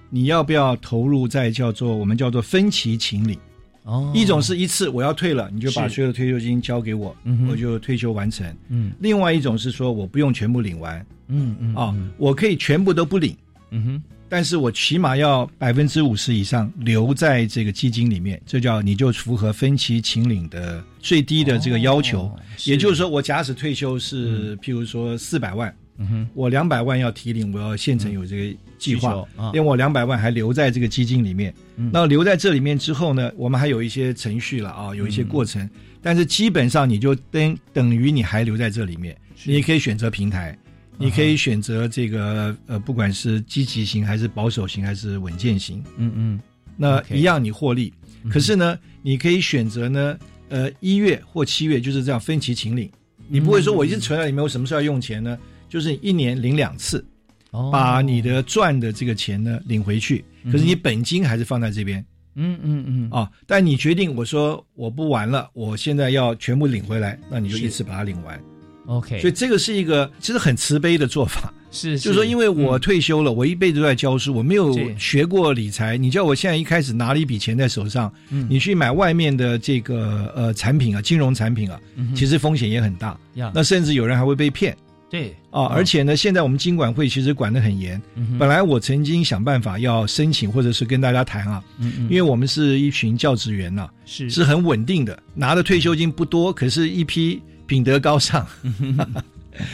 [0.09, 3.39] 你要不要投入在叫做我们叫做分期请领。
[3.83, 7.15] 哦，一种是一次我要退了，你就把所有的退休金交给我，
[7.51, 8.57] 我就退休完成。
[8.69, 11.07] 嗯，另外一种是说我不用全部领完。
[11.27, 13.37] 嗯嗯啊，我可以全部都不领。
[13.71, 14.03] 嗯哼。
[14.29, 22.31] 但是我起码要百分之五十以上留在这个基金里面，这叫你就符合分期请领的最低的这个要求。
[22.67, 29.11] 也就是说，我假使退休是譬如说四百万，嗯哼，我两百万要提领，我要现成有这个计划。
[29.11, 29.53] 需求，啊。
[29.55, 31.55] 因为我两百万还留在这个基金里面。
[31.77, 31.91] 嗯。
[31.93, 35.71] 那留在这里面之后呢，我们还有一些程序了啊，有一些过程，嗯
[36.01, 40.57] 但是基本上你就等等于你还留在这里面，你可以选择平台。
[40.99, 46.41] 你可以选择这个呃，不管是积极型还是保守型还是稳健型，嗯嗯，
[46.77, 47.93] 那一样你获利。
[48.25, 50.19] 嗯可是呢，你可以选择呢，
[50.49, 52.91] 呃，一月或七月就是这样分期请领。
[53.29, 55.39] 你不会说我一直存在里面，我什么时候要用钱呢？
[55.69, 57.05] 就是一年领两次，
[57.53, 60.25] 哦把你的赚的这个钱呢领回去。
[60.51, 63.31] 可是你本金还是放在这边嗯嗯嗯，啊。
[63.47, 68.43] 但你决定我说我不玩了，我现在要全部领回来，那你就一次把它领完。
[68.89, 71.53] OK，所以这个是一个其实很慈悲的做法。
[71.71, 75.99] 是就是说，因为我退休了，我一辈子都在教书，我没有学过理财。
[75.99, 78.47] 你叫我现在一开始拿了一笔钱在手上，嗯。
[78.49, 83.15] 你去买外面的这个呃产品啊，金融产品啊，嗯其实风险也很大。
[83.35, 83.53] 呀。
[83.55, 84.75] 那甚至有人还会被骗。
[85.11, 85.37] 对。
[85.51, 85.65] 啊！
[85.65, 88.01] 而且呢，现在我们金管会其实管得很严。
[88.15, 91.63] 嗯本来我曾经想办法要申请，或者是跟大家谈啊，
[92.09, 94.31] 因为我们是一群教职员呐、是。
[94.31, 98.45] 是很稳定的，拿的退休金不多，可是一批品德高尚、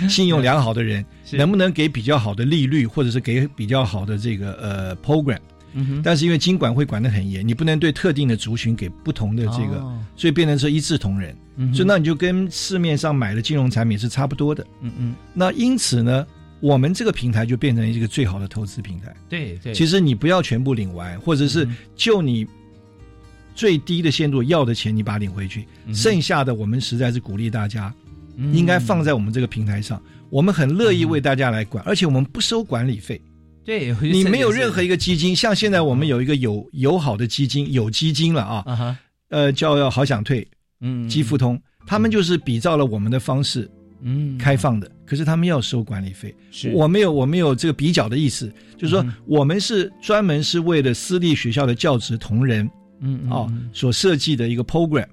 [0.06, 5.38] 信用良好的人，能不能给比较好的利率，或者是给比较好的这个呃 program？
[5.76, 11.34] 嗯但是因为金管会管得很严，你不能对特定的族群给不同的这个，哦所以变成说一视同仁。
[11.56, 14.64] 嗯所以那你就跟市面上买的金融产品是差不多的。
[14.82, 16.26] 嗯嗯，那因此呢，
[16.60, 19.14] 我们这个平台就变成一个最好的投资平台。
[19.28, 22.46] 对对，其实你不要全部领完，或者是就你
[23.54, 27.92] 最低的限度要的钱，你把它领回去，嗯剩下的我们实在是鼓励大家，
[28.36, 28.54] 嗯。
[28.54, 33.20] 应该放在我们这个平台上，我们很乐意为大家来管，而且我们不收管理费。
[33.64, 38.98] 对，你没有任何一个基金，像现在我们有一个友友好的基金，有基金了啊，
[39.30, 40.46] 呃，叫好想退，
[40.82, 43.70] 嗯，基富通，他们就是比照了我们的方式，
[44.02, 44.36] 嗯。
[44.36, 46.34] 开放的，可是他们要收管理费。
[46.50, 46.70] 是。
[46.74, 52.68] 我没有我没有这个比较的意思，就是说嗯我们是专门是为了私立学校的教职同仁
[53.04, 55.06] 嗯嗯哦嗯所设计的一个 program。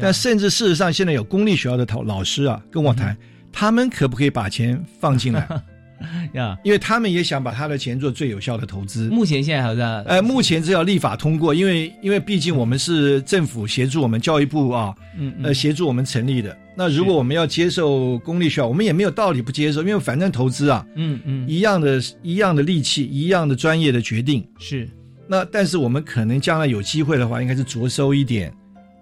[0.00, 3.16] 但甚至事实上，现在有公立学校的老老师啊跟我嗯谈，
[3.52, 5.46] 他们可不可以把钱放进来？
[6.34, 9.08] 呀，因为他们也想把他的钱做最有效的投资。
[9.10, 16.56] 目前现在好像呃，目前只要立法通过，因为因为毕竟我们是政府协助我们教育部啊，嗯嗯呃，协助我们成立的。
[16.74, 24.42] 那如果我们要接受公立学校，我们也没有道理不接受，因为反正投资啊，嗯嗯一样的一样的力气，一样的专业的决定。
[24.58, 24.88] 是
[25.26, 28.52] 那但是我们可能将来有机会的话，应该是着收一点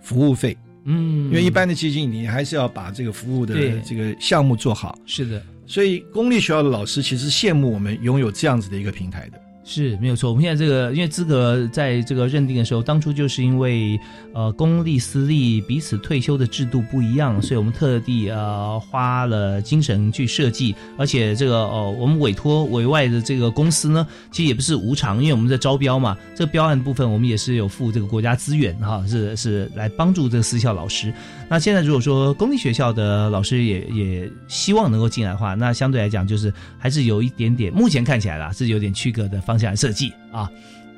[0.01, 4.99] 服务费，嗯，因为一般的基金你还是要把这个服务的这个项目做好。
[5.07, 9.41] 是的，所以公立学校的老师其实羡慕我们拥有这样子的一个平台的。
[9.65, 10.31] 是没有错。
[10.31, 13.99] 我们现在这个，因为资格在这个认定的时候，当初就是因为
[14.33, 31.13] 呃公立私立彼此退休的制度不一样，所以我们特地呃花了精神去设计，而且这个呃我们委托委外的这个公司呢，其实也不是无偿，因为我们在招标嘛，这个标案部分我们也是有付这个国家资源哈，是是来帮助这个私校老师。
[31.49, 40.49] 那现在如果说公立学校的老师也也希望能够进来的话，那相对来讲就是还是有一点点，目前看起来啦是有点区隔的方向设计啊。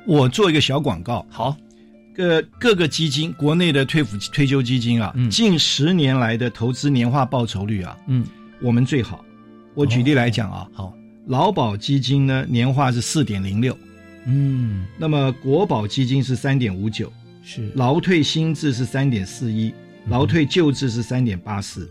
[0.05, 1.57] 我做一个小广告，好，
[2.13, 8.23] 各各个基金，国内的退辅退休基金啊，近十年来的投资年化报酬率啊，嗯，
[8.61, 9.25] 我们最好。
[9.73, 10.93] 我举例来讲啊，好，
[11.27, 13.75] 劳保基金呢年化是四点零六，
[14.27, 17.11] 嗯，那么国保基金是三点五九，
[17.43, 19.73] 是劳退新制是三点四一，
[20.09, 21.89] 劳退旧制是三点八四，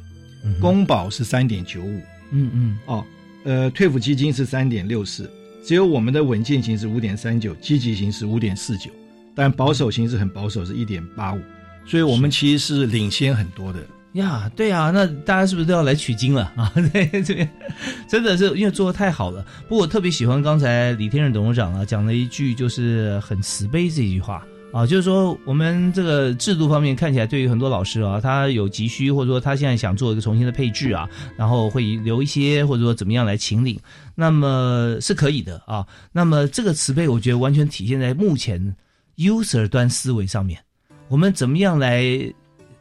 [0.61, 2.01] 公保是三点九五，
[2.31, 3.05] 嗯嗯，哦，
[3.45, 5.29] 呃，退辅基金是三点六四，
[5.63, 8.91] 只有我们的稳健型是五点三九，积极型是五点四九，
[9.35, 11.41] 但保守型是很保守，是一点八五，
[11.87, 13.81] 所以我们其实是领先很多的。
[14.15, 16.71] 呀，对啊，那大家是不是都要来取经了 啊？
[16.93, 17.49] 对，这边
[18.07, 19.43] 真的是因为做的太好了。
[19.69, 33.79] 不过我特别喜欢刚才李天任董事长啊讲了一句，就是很慈悲这句话啊，就是说我们这个制度方面看起来，对于很多老师啊，他有急需，或者说他现在想做一个重新的配置啊，然后会留一些，或者说怎么样来请领，
[34.15, 35.87] 那么是可以的啊。
[36.11, 38.75] 那么这个慈悲，我觉得完全体现在目前
[39.17, 40.59] user 端思维上面，
[41.09, 42.33] 我们怎么样来？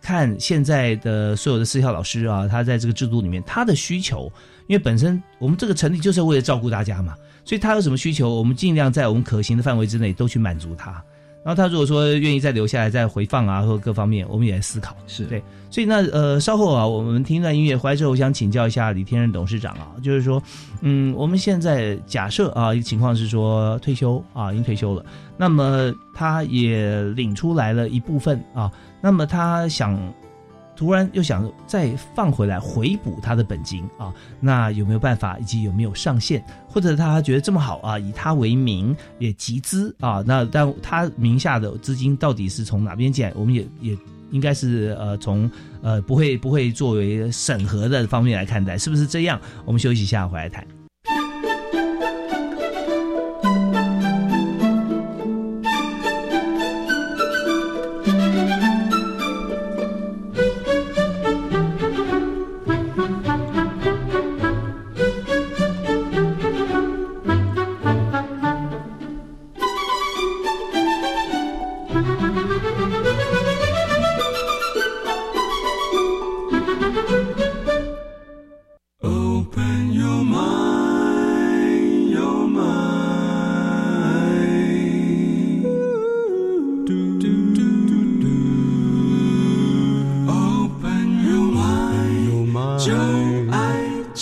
[0.03, 4.33] 看现在的所有的私校老师啊，他在这个制度里面，他的需求，
[4.65, 7.13] 因为本身我们这个成立就是为了照顾大家嘛，
[7.45, 10.99] 所以他有什么需求，我们尽量在我们可行的范围之内都去满足他。
[11.43, 14.95] 然后他如果说愿意再留下来再回放啊，或各方面，我们也在思考。
[15.07, 20.41] 是对，所以那呃稍后啊，我们听一段音乐回来之后，我想请教一下李天任董事长啊，就是说，
[20.81, 25.03] 嗯，我们现在假设啊，一个情况是说退休啊，已经退休了，
[25.37, 28.71] 那么他也领出来了一部分啊，
[29.01, 29.97] 那么他想。
[30.82, 35.38] 突然又想再放回来回补他的本金啊，那有没有办法？
[35.38, 36.43] 以及有没有上限？
[36.67, 40.23] 或者他觉得这么好啊，以他为名也集资啊？
[40.25, 43.32] 那但他名下的资金到底是从哪边进来？
[43.36, 43.95] 我们也也
[44.32, 45.47] 应该是呃从
[45.84, 49.39] 呃不会不会作为审核的方面来看待，是不是这样？
[49.65, 50.65] 我们休息一下，回来谈。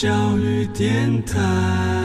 [0.01, 1.98] 教育电台。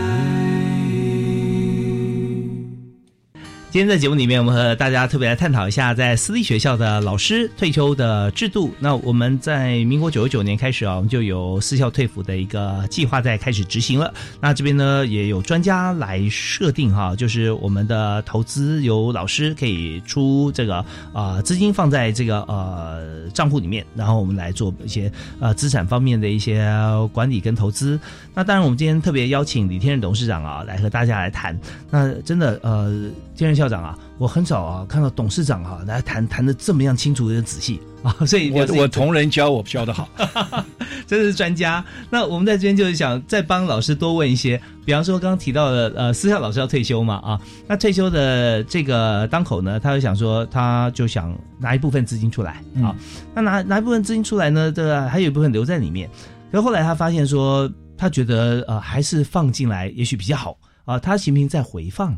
[3.75, 8.73] 今天在节目里面，我们和大家特别来探讨一下，在私立学校的老师退休的制度。
[8.79, 14.15] 那我们在民国九十九年开始啊，我们就有私校退辅的一个计划在开始执行了。
[14.41, 20.77] 那这边呢，也有专家来设定哈，就是我们的投资由老师可以出这个
[21.13, 25.11] 啊资金放在这个呃账户里面，然后我们来做一些
[25.41, 26.65] 呃资产方面的一些
[27.13, 27.99] 管理跟投资。
[28.37, 31.59] 那当然，我们今天特别邀请李天任董事长啊来和大家来谈。
[31.91, 33.64] 那真的呃，天任校。
[33.65, 40.09] 校长啊，我很少啊看到董事长啊来谈谈的这么样清楚、的仔细啊， 所以我我同仁教我教的好，
[41.07, 41.83] 真的是专家。
[42.11, 52.95] 那我们在这边就是想再帮老师多问一些，比方说刚刚提到的呃，私校老师要退休嘛啊，那退休的这个当口呢，他就想说，他就想拿一部分资金出来啊，
[53.35, 56.11] 那拿拿一部分资金出来呢，这个还有一部分留在里面，
[56.53, 62.15] 可后来他发现说，他觉得呃还是放进来也许比较好啊，他行不行再回放？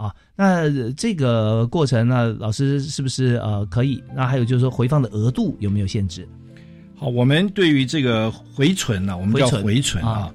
[0.00, 4.02] 啊，那这个过程呢，老师是不是呃可以？
[4.16, 6.26] 那还有就是说回放的额度有没有限制？
[6.96, 10.32] 好，我们对于这个回存呢，我们叫回存啊，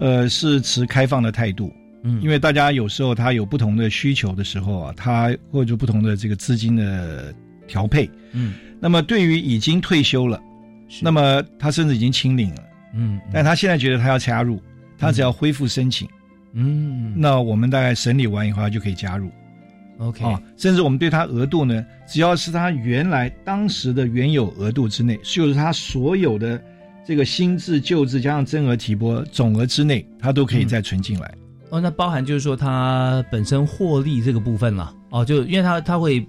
[0.00, 1.72] 呃，是持开放的态度。
[2.02, 7.32] 嗯，因为大家有时候他有不同的需求的时候啊，他或者不同的这个资金的
[7.68, 8.10] 调配。
[8.32, 10.40] 嗯，那么对于已经退休了，
[11.00, 12.62] 那么他甚至已经清零了，
[12.94, 14.60] 嗯，但他现在觉得他要加入，
[14.98, 16.08] 他只要恢复申请。
[16.08, 16.12] 嗯，
[17.16, 19.28] 那我们大概审理完以后就可以加入
[19.98, 20.24] ，OK。
[20.24, 26.62] 啊，甚至我们对他额度呢，只要是他原来当时的原有额度之内，就是他所有的
[27.04, 31.34] 这个新制旧制加上增额提拨总额之内，他都可以再存进来。
[31.70, 36.24] 哦，那包含就是说他本身获利这个部分了，哦，就因为他他会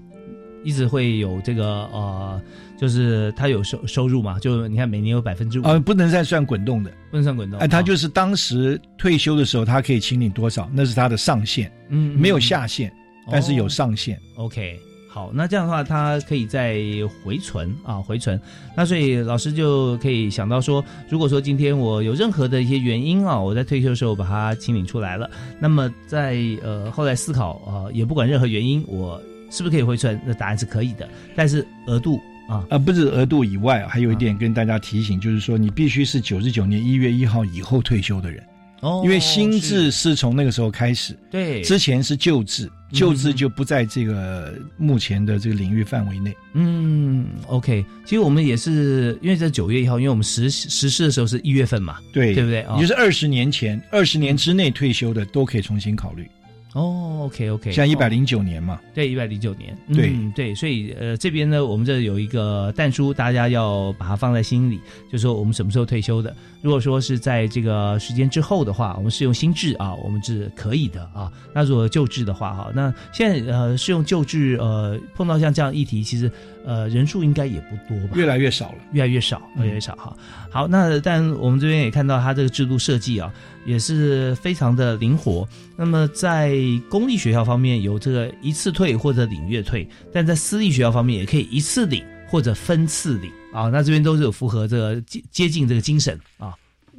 [0.66, 2.42] 一直会有这个呃。
[2.78, 4.38] 就是他有收收入嘛？
[4.38, 7.58] 就你看每年有百分之五啊，不能再算滚动的，不能算滚动。
[7.62, 11.72] 哎，他就是当时退休的时候，他可以清领多少，那是他的上限。
[11.88, 12.92] 嗯，没有下限，
[13.32, 14.20] 但是有上限。
[14.36, 14.78] OK，
[15.10, 16.76] 好，那这样的话，他可以再
[17.24, 18.38] 回存啊，回存。
[18.76, 29.22] 那所以老师就可以想到说，如果说今天我有任何的一些原因啊，我在退休的时候把它清领出来了，那么在呃后来思考啊，也不管任何原因，我
[29.56, 30.20] 是不是可以回存？
[30.26, 32.20] 那答案是可以的，但是额度。
[32.48, 38.44] 啊啊，不是额度以外，还有一点跟大家提醒，就是说你必须是九十九年一月一号以后退休的人，
[38.82, 46.38] 哦，因为新制是从那个时候开始，对，之前是旧制，旧制就不在这个目前的这个领域范围内。
[46.54, 52.64] 嗯，OK，其实我们也是因为在九月一号，因为我们实实施的时候是一月份嘛，对，对不对？
[52.76, 56.30] 也就是二十年前，二十年之内退休的都可以重新考虑。
[56.76, 66.36] 哦，OK OK，像一百零九年嘛，对，一百零九年，对对，所以呃这边呢，我们这有一个弹书，大家要把它放在心里，就说我们什么时候退休的。
[66.62, 71.32] 如果说是在这个时间之后的话，我们是用新制啊，我们是可以的啊。
[71.54, 76.30] 那如果旧制的话哈，那现在呃是用旧制，呃碰到像这样议题，其实
[76.66, 80.16] 呃人数应该也不多吧，越来越少了，越来越少，越来越少哈。
[80.50, 83.32] 好，那但我们这边也看到它这个制度设计啊。
[83.66, 85.44] 也是非常的灵活。
[85.76, 86.56] 那么在
[86.88, 93.68] 公立学校方面有这个一次退或者领月退，但在私立学校方面也可以一次领或者分次领啊。
[93.70, 96.54] 那这边都是有符合这个接接近这个精神啊。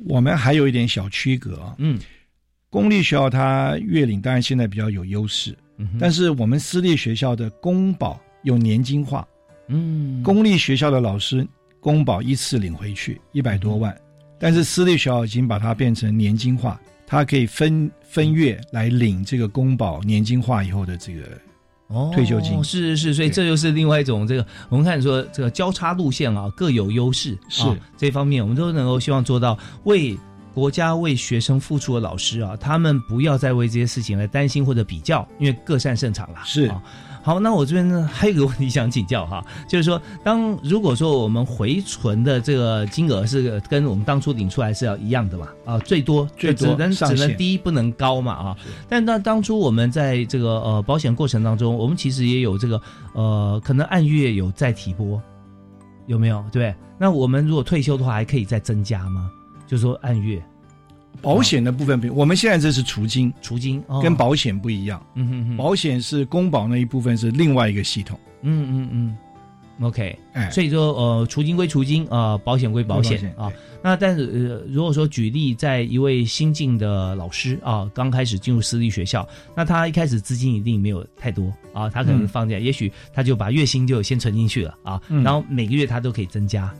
[0.08, 2.00] 我们还有一点小区隔啊，嗯，
[2.68, 5.56] 公立学校它月领当然现在比较有优势，
[6.00, 9.24] 但是我们私立学校的公保有年金化。
[9.68, 11.46] 嗯，公立学校的老师
[11.80, 13.96] 公保一次领回去一百多万，
[14.38, 21.22] 但是私立学校已经把它变成年金化，它可以分分月来领这个公保年金化以后的这个
[21.88, 22.62] 哦退休金。
[22.62, 27.36] 是是是，所以这就是另外一种这个我们看说这个交叉路线啊，各有优势。
[27.48, 30.16] 是、啊、这方面，我们都能够希望做到为
[30.54, 36.42] 国家为学生付出的老师啊，他们不要再为这些事情来担心或者比较，因为各擅胜场啦。
[36.44, 36.66] 是。
[36.66, 36.82] 啊
[37.26, 45.48] 好，那我这边呢还有一个问题想请教哈， 就是说，当如果说我们回存的这个金额是跟我们当初领出来是要一样的嘛？
[45.64, 48.56] 啊，最多最多只能只能低不能高嘛啊。
[48.88, 52.80] 但那当初我们在这个呃保险过程当中，我们其实也有这个
[53.12, 55.20] 呃可能按月有再提拨，
[56.06, 56.44] 有没有？
[56.52, 59.28] 对，那我们如果退休的话，还可以再增加吗？
[59.66, 60.40] 就是说按月。
[61.22, 65.04] 保险的部分不，我们现在这是除金，除金、哦、跟保险不一样。
[65.14, 68.18] 嗯哼哼，保险是公保那一部分是另外一个系统。
[68.42, 69.16] 嗯嗯嗯
[69.80, 73.50] ，OK，哎，所以说呃，除金归除金啊、呃，保险归保险啊。
[73.82, 86.72] 那但是呃，如果说举例，在一位新进的老师啊，刚开始进入私立学校，那他一开始资金一定没有太多啊，他可能放假，嗯、也许他就把月薪就先存进去了啊，嗯、然后每个月他都可以增加，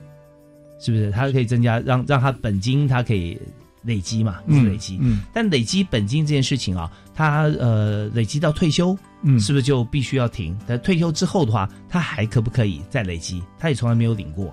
[0.81, 1.11] 是不是？
[1.11, 3.39] 他可以增加，让让他本金他可以。
[3.87, 4.99] 累积嘛，是累积。
[5.01, 10.57] 嗯，但累积本金这件事情啊，它呃累积到退休，嗯，是不是就必须要停？
[10.67, 13.43] 但退休之后的话，他还可不可以再累积？
[13.59, 14.53] 他也从来没有领过。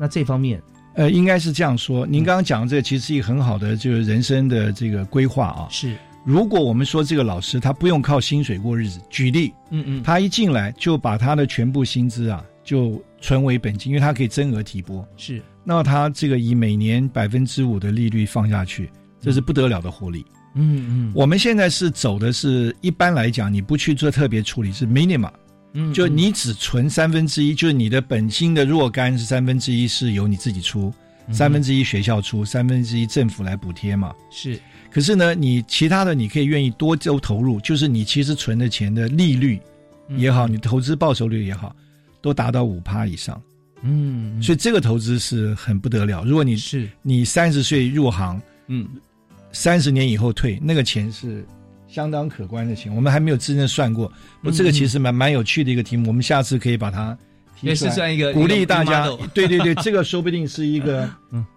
[0.00, 0.62] 那这方面，
[0.94, 2.06] 呃，应该是这样说。
[2.06, 5.68] 您刚刚讲的这个其实是一个很好的就是人生的这个规划啊。
[5.70, 15.06] 是，如果我们说这个老师他不用靠薪水过日子，举例，嗯嗯，他一进来就把他的全部薪资啊就存为本金，因为他可以增额提拨。
[15.16, 15.42] 是。
[15.68, 18.90] 那他这个以每年百分之五的利率放下去，
[19.20, 20.24] 这是不得了的获利。
[20.54, 25.30] 嗯嗯，我们现在是走的是一般来讲，你不去做特别处理是 minimum，
[25.74, 30.90] 嗯，就你只存三分之一，就是你的本金的若干是三分之一是由你自己出，
[31.30, 34.14] 三分之一学校出，三分之一政府来补贴嘛。
[34.30, 34.58] 是，
[34.90, 39.60] 可是呢，你其他的你可以愿意多周投入，就是你其实存的钱的利率
[40.16, 41.76] 也好，你投资报酬率也好，
[42.22, 43.38] 都达到五趴以上。
[43.82, 46.24] 嗯，所以这个投资是很不得了。
[46.24, 48.88] 如果你是你三十岁入行，嗯，
[49.52, 51.46] 三十年以后退，那个钱是
[51.86, 52.94] 相当可观的钱。
[52.94, 54.12] 我们还没有真正算过，
[54.42, 56.08] 不，这个其实蛮蛮有趣的一个题目。
[56.08, 57.16] 我们下次可以把它
[57.60, 59.06] 也是算一个鼓励大家。
[59.32, 61.08] 对对对，这个说不定是一个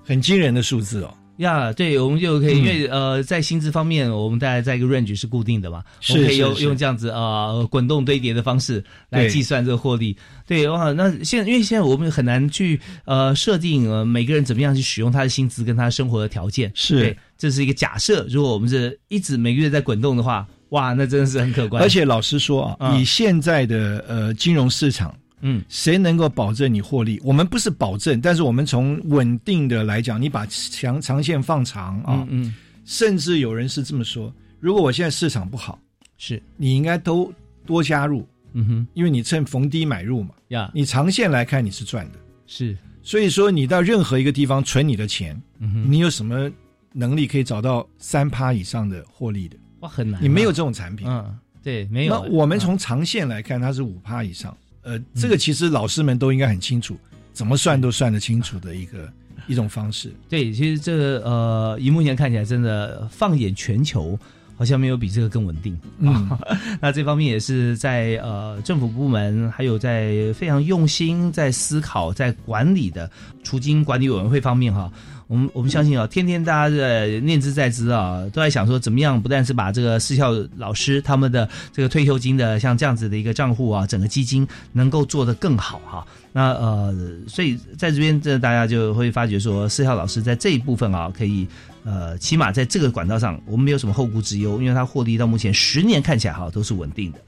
[0.03, 1.13] 很惊人的数字哦。
[1.41, 10.15] 呀，对，我们就可以，嗯因为呃，在薪资方面，我们大概在一个 range 是固定的嘛，是我们可以用用这样子呃滚动堆叠的方式来计算这个获利。
[10.47, 18.25] 对，哇，那现因为现在我们很难去呃设定呃每个人怎么样去使用他的薪资跟他生活的条件，是对，这是一个假设。
[18.29, 21.81] 如果我们是一直每个月在滚动的话，哇，那真的是很可观。
[21.81, 27.19] 而且老实说啊，嗯以现在的呃金融市场，嗯，谁能够保证你获利？
[27.23, 35.79] 我们不是保证，但是我们从稳定的来讲，你把长长线放长啊，嗯嗯，甚至有人是这么说：如果我现在市场不好，
[36.17, 37.33] 是你应该都
[37.65, 42.19] 多加入，嗯哼因为你趁逢低买入嘛，呀，你长线来看你是赚的。
[42.47, 46.51] 是，所以说你到任何一个地方存你的钱，嗯哼，你有什么
[46.93, 49.57] 能力可以找到三趴以上的获利的？
[49.79, 52.13] 哇，很难啊，你没有这种产品，嗯，对，没有。
[52.13, 54.55] 那我们嗯从长线来看，它是五趴以上。
[54.83, 56.97] 呃，这个其实老师们都应该很清楚，
[57.33, 59.11] 怎么算都算得清楚的一个
[59.47, 60.11] 一种方式。
[60.27, 64.17] 对，其实这个呃，以目前看起来，真的放眼全球，
[64.61, 65.75] 好像没有比这个更稳定。
[65.97, 66.29] 嗯，
[66.79, 73.09] 那这方面也是在呃政府部门，还有在非常用心在思考、在管理的
[73.41, 74.91] 除金管理委员会方面哈。
[75.25, 86.05] 我们我们相信啊，天天大家在念之在之啊，都在想说怎么样，不但是把这个私校老师他们的这个退休金的像这样子的一个账户啊，整个基金能够做得更好哈。
[86.33, 86.95] 那呃，
[87.27, 91.47] 所以在这边这大家就会发觉说，私校老师在这一部分啊，可以
[91.83, 97.19] 呃，起码在这个管道上，我们没有什么后顾之忧，因为它获利到目前十年看起来哈都是稳定的。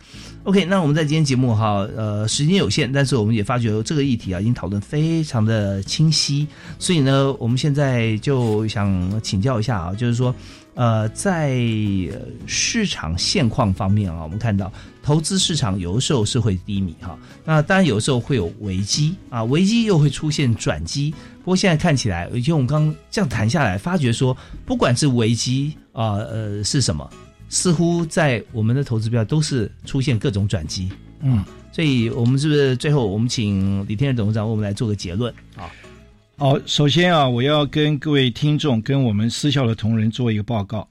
[0.43, 6.47] OK，那我们在今天节目哈，呃，时间有限，但是我们也发觉这个议题啊，已经讨论非常的清晰，
[6.77, 10.35] 所以呢，我们现在就想请教一下啊，就是说，
[10.75, 11.57] 呃，在
[12.45, 21.13] 市场现况方面啊，我们看到投资市场有的时候是会低迷哈，那当然有的时候会有危机啊，危机又会出现转机。
[21.43, 24.35] 不过现在看起来，因为我们刚刚这样谈下来，发觉说，
[24.65, 27.09] 不管是危机啊，呃，是什么，
[27.49, 30.89] 似乎在我们的投资标都是出现各种转机。
[31.19, 35.69] 嗯，所以我们是不是最后我们请李天任董事长为我们来做个结论啊？
[36.37, 40.87] 好，首先啊，我要跟各位听众、跟我们私校的同仁做一个报告，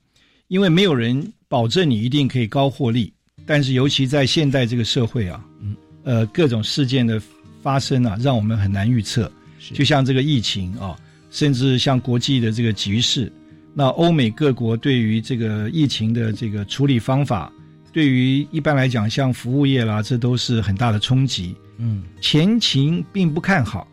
[0.48, 3.10] 因为没有人保证你一定可以高获利，
[3.46, 5.74] 但是尤其在现代这个社会啊，嗯，
[6.04, 7.20] 呃各种事件的
[7.62, 9.32] 发生啊，让我们很难预测。
[9.72, 10.96] 就像这个疫情啊，
[11.30, 13.32] 甚至像国际的这个局势，
[13.74, 17.52] 那欧美各国对于这个疫情的这个处理方法，
[17.92, 21.54] 对于一般来讲像服务业啦，这都是很大的冲击。
[21.78, 23.88] 嗯，前情并不看好，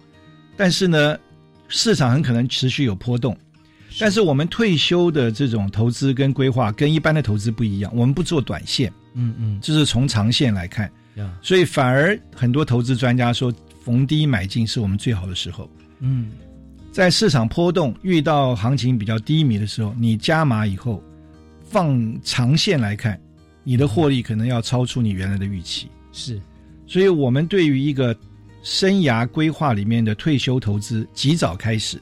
[0.57, 1.17] 但是呢，
[1.67, 3.37] 市场很可能持续有波动。
[3.99, 10.89] 但是我们退休的这种投资跟规划跟一般的投资不一样，我们不做短线，嗯嗯，就是从长线来看，
[11.41, 13.51] 所以反而很多投资专家说，
[13.89, 15.67] 逢低买进是我们最好的时候。
[15.97, 16.29] 嗯，
[16.91, 21.01] 在市场波动遇到行情比较低迷的时候，你加码以后，
[21.63, 23.19] 放长线来看，
[23.63, 25.87] 你的获利可能要超出你原来的预期。
[26.11, 26.39] 是，
[26.85, 28.15] 所以我们对于一个
[28.61, 31.99] 生涯规划里面的退休投资，及早开始。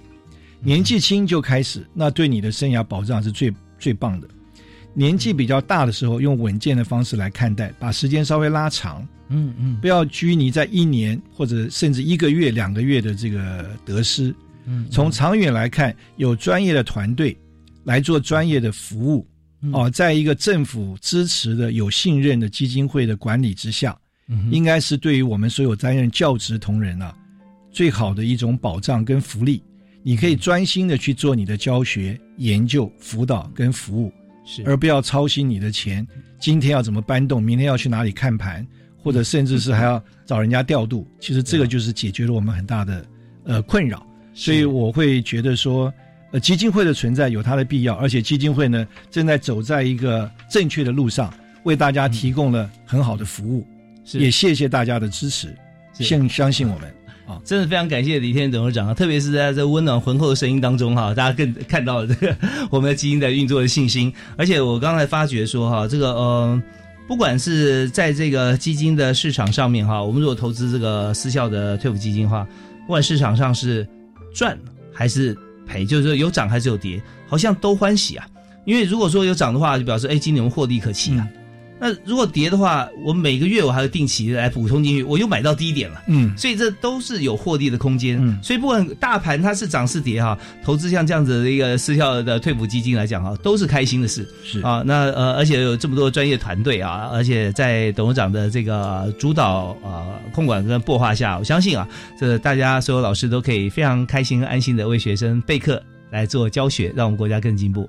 [0.59, 4.27] 年纪轻就开始，那对你的生涯保障是最最棒的。
[4.93, 14.34] 年纪比较大的时候，用稳健的方式来看待，把时间稍微拉长，嗯嗯，不要拘泥在一年或者甚至一个月、两个月的这个得失。
[14.65, 17.38] 嗯，从长远来看，有专业的团队
[17.84, 19.25] 来做专业的服务，
[19.71, 23.97] 哦，在一个政府支持的、有信任的基金会的管理之下，
[24.51, 27.15] 应该是对于我们所有担任教职同仁啊，
[27.71, 29.63] 最好的一种保障跟福利。
[30.03, 34.11] 你可以专心的去做你的教学、研究、辅导跟服务，
[34.45, 34.63] 是。
[34.65, 36.05] 而不要操心你的钱，
[36.39, 38.65] 今天要怎么搬动，明天要去哪里看盘，
[39.03, 41.07] 或者甚至是还要找人家调度。
[41.19, 43.05] 其实这个就是解决了我们很大的
[43.45, 44.05] 呃困扰。
[44.33, 45.91] 所以我会觉得说，
[46.31, 51.33] 呃，基金会的存在有它的必要，而且基金会呢正在走在一个正确的路上，
[51.63, 53.65] 为大家提供了很好的服务。
[54.13, 55.55] 也谢谢大家的支持，
[55.93, 56.93] 相相信我们。
[57.27, 58.93] 啊，真的非常感谢李天董事长啊！
[58.93, 62.37] 特别是在这温暖浑厚的声音当中哈，大家更看到了这个
[62.71, 64.13] 我们的基金在运作的信心。
[64.37, 66.63] 而且我刚才发觉说哈，这个呃，
[67.08, 72.45] 不管是在这个基金的市场上面哈，我们如果投资这个私校的退伍基金的话，
[72.86, 73.88] 不管市场上是
[74.34, 74.58] 赚
[74.93, 75.36] 还是
[75.66, 78.28] 赔，就是说有涨还是有跌，好像都欢喜啊。
[78.66, 81.26] 因为如果说有涨的话，就表示哎，今年我们获利可期啊。
[81.80, 94.59] 那如果跌的话，我每个月我还要定期来补充进去，我又买到低点了，嗯，所以这都是有获利的空间，嗯，所以不管大盘它是涨是跌哈，投资像这样子的一个失效的退补基金来讲哈，都是开心的事，是。
[94.61, 101.88] 啊，那呃，而且有这么多专业团队啊，而且在董事长的这个主导啊控管跟擘画下，我相信啊，
[102.19, 107.88] 这大家所有老师都可以非常开心安心的为学生备课来做教学，让我们国家更进步。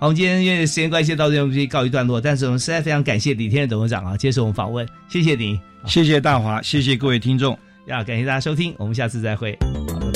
[0.00, 9.54] 好，我们今天因为时间关系到这边必须告一段落，但是我们实在非常感谢李天的董事长啊接受我们访问，谢谢你，谢谢大华，谢谢各位听众，要，感谢大家收听，我们下次再会，
[9.92, 10.09] 好，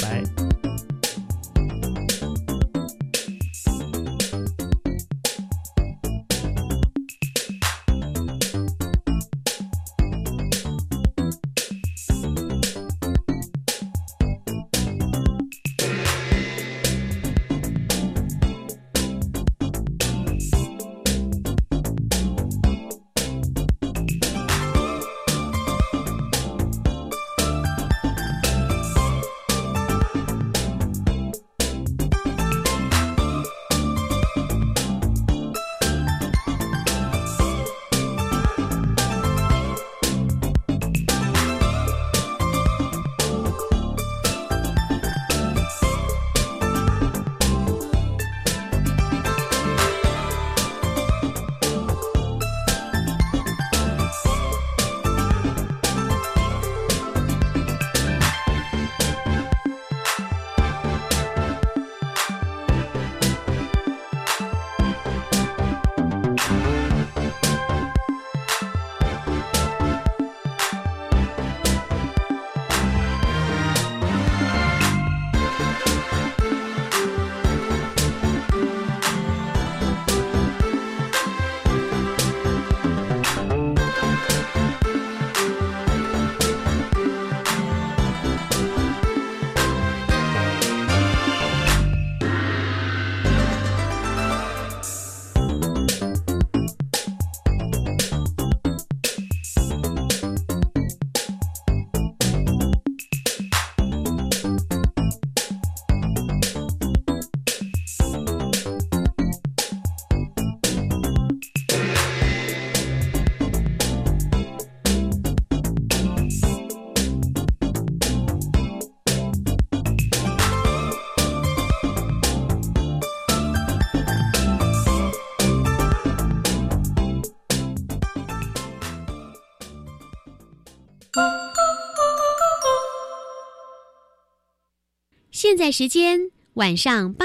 [135.55, 137.25] 现在时间晚上八。